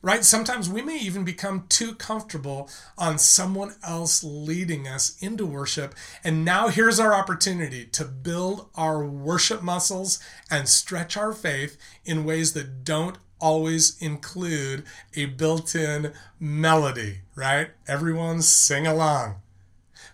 right? 0.02 0.24
Sometimes 0.24 0.68
we 0.68 0.82
may 0.82 0.98
even 0.98 1.24
become 1.24 1.66
too 1.68 1.94
comfortable 1.94 2.68
on 2.96 3.18
someone 3.18 3.74
else 3.82 4.22
leading 4.22 4.86
us 4.86 5.16
into 5.20 5.44
worship. 5.44 5.94
And 6.22 6.44
now 6.44 6.68
here's 6.68 7.00
our 7.00 7.14
opportunity 7.14 7.84
to 7.86 8.04
build 8.04 8.68
our 8.74 9.04
worship 9.04 9.62
muscles 9.62 10.18
and 10.50 10.68
stretch 10.68 11.16
our 11.16 11.32
faith 11.32 11.76
in 12.04 12.24
ways 12.24 12.52
that 12.52 12.84
don't 12.84 13.18
always 13.40 14.00
include 14.00 14.84
a 15.14 15.26
built 15.26 15.74
in 15.74 16.12
melody, 16.40 17.20
right? 17.34 17.70
Everyone 17.86 18.42
sing 18.42 18.86
along. 18.86 19.36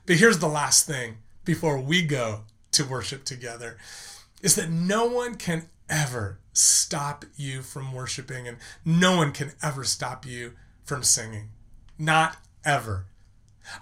But 0.07 0.17
here's 0.17 0.39
the 0.39 0.49
last 0.49 0.87
thing 0.87 1.19
before 1.45 1.79
we 1.79 2.03
go 2.03 2.45
to 2.73 2.85
worship 2.85 3.25
together 3.25 3.79
is 4.43 4.57
that 4.57 4.71
no 4.71 5.07
one 5.07 5.37
can 5.37 5.69
ever 5.89 6.41
stop 6.53 7.25
you 7.37 7.63
from 7.63 7.93
worshiping, 7.93 8.49
and 8.49 8.59
no 8.85 9.17
one 9.17 9.33
can 9.33 9.53
ever 9.63 9.85
stop 9.85 10.25
you 10.25 10.53
from 10.85 11.03
singing. 11.03 11.51
Not 11.99 12.37
ever. 12.65 13.07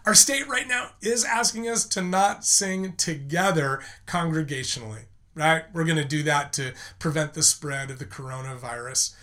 Our 0.06 0.14
state 0.14 0.48
right 0.48 0.68
now 0.68 0.90
is 1.00 1.24
asking 1.24 1.68
us 1.68 1.84
to 1.86 2.02
not 2.02 2.44
sing 2.44 2.94
together 2.94 3.82
congregationally, 4.06 5.06
right? 5.34 5.64
We're 5.72 5.84
going 5.84 5.96
to 5.96 6.04
do 6.04 6.22
that 6.24 6.52
to 6.54 6.72
prevent 6.98 7.34
the 7.34 7.42
spread 7.42 7.90
of 7.90 7.98
the 7.98 8.04
coronavirus. 8.04 9.14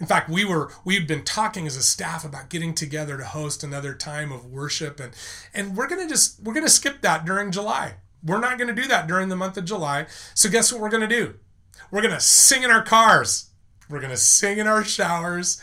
In 0.00 0.06
fact, 0.06 0.28
we 0.28 0.44
were 0.44 0.72
we've 0.84 1.08
been 1.08 1.24
talking 1.24 1.66
as 1.66 1.76
a 1.76 1.82
staff 1.82 2.24
about 2.24 2.50
getting 2.50 2.74
together 2.74 3.16
to 3.16 3.24
host 3.24 3.64
another 3.64 3.94
time 3.94 4.30
of 4.30 4.46
worship 4.46 5.00
and 5.00 5.12
and 5.52 5.76
we're 5.76 5.88
going 5.88 6.00
to 6.00 6.08
just 6.08 6.40
we're 6.40 6.54
going 6.54 6.66
to 6.66 6.70
skip 6.70 7.00
that 7.02 7.24
during 7.24 7.50
July. 7.50 7.94
We're 8.24 8.40
not 8.40 8.58
going 8.58 8.74
to 8.74 8.80
do 8.80 8.88
that 8.88 9.06
during 9.06 9.28
the 9.28 9.36
month 9.36 9.56
of 9.56 9.64
July. 9.64 10.06
So 10.34 10.48
guess 10.48 10.72
what 10.72 10.80
we're 10.80 10.88
going 10.88 11.08
to 11.08 11.16
do? 11.16 11.34
We're 11.90 12.02
going 12.02 12.14
to 12.14 12.20
sing 12.20 12.62
in 12.62 12.70
our 12.70 12.82
cars. 12.82 13.50
We're 13.88 14.00
going 14.00 14.10
to 14.10 14.16
sing 14.16 14.58
in 14.58 14.66
our 14.66 14.84
showers. 14.84 15.60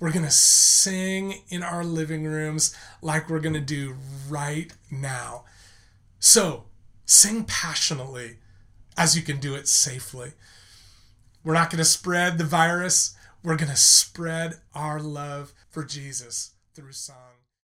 We're 0.00 0.12
going 0.12 0.24
to 0.24 0.30
sing 0.30 1.42
in 1.48 1.62
our 1.62 1.84
living 1.84 2.24
rooms 2.24 2.74
like 3.02 3.28
we're 3.28 3.40
going 3.40 3.54
to 3.54 3.60
do 3.60 3.96
right 4.28 4.72
now. 4.90 5.44
So 6.18 6.64
sing 7.04 7.44
passionately 7.44 8.38
as 8.96 9.16
you 9.16 9.22
can 9.22 9.38
do 9.38 9.54
it 9.54 9.68
safely. 9.68 10.32
We're 11.44 11.54
not 11.54 11.70
going 11.70 11.78
to 11.78 11.84
spread 11.84 12.38
the 12.38 12.44
virus. 12.44 13.14
We're 13.42 13.56
going 13.56 13.70
to 13.70 13.76
spread 13.76 14.56
our 14.74 14.98
love 14.98 15.52
for 15.68 15.84
Jesus 15.84 16.52
through 16.74 16.92
song. 16.92 17.25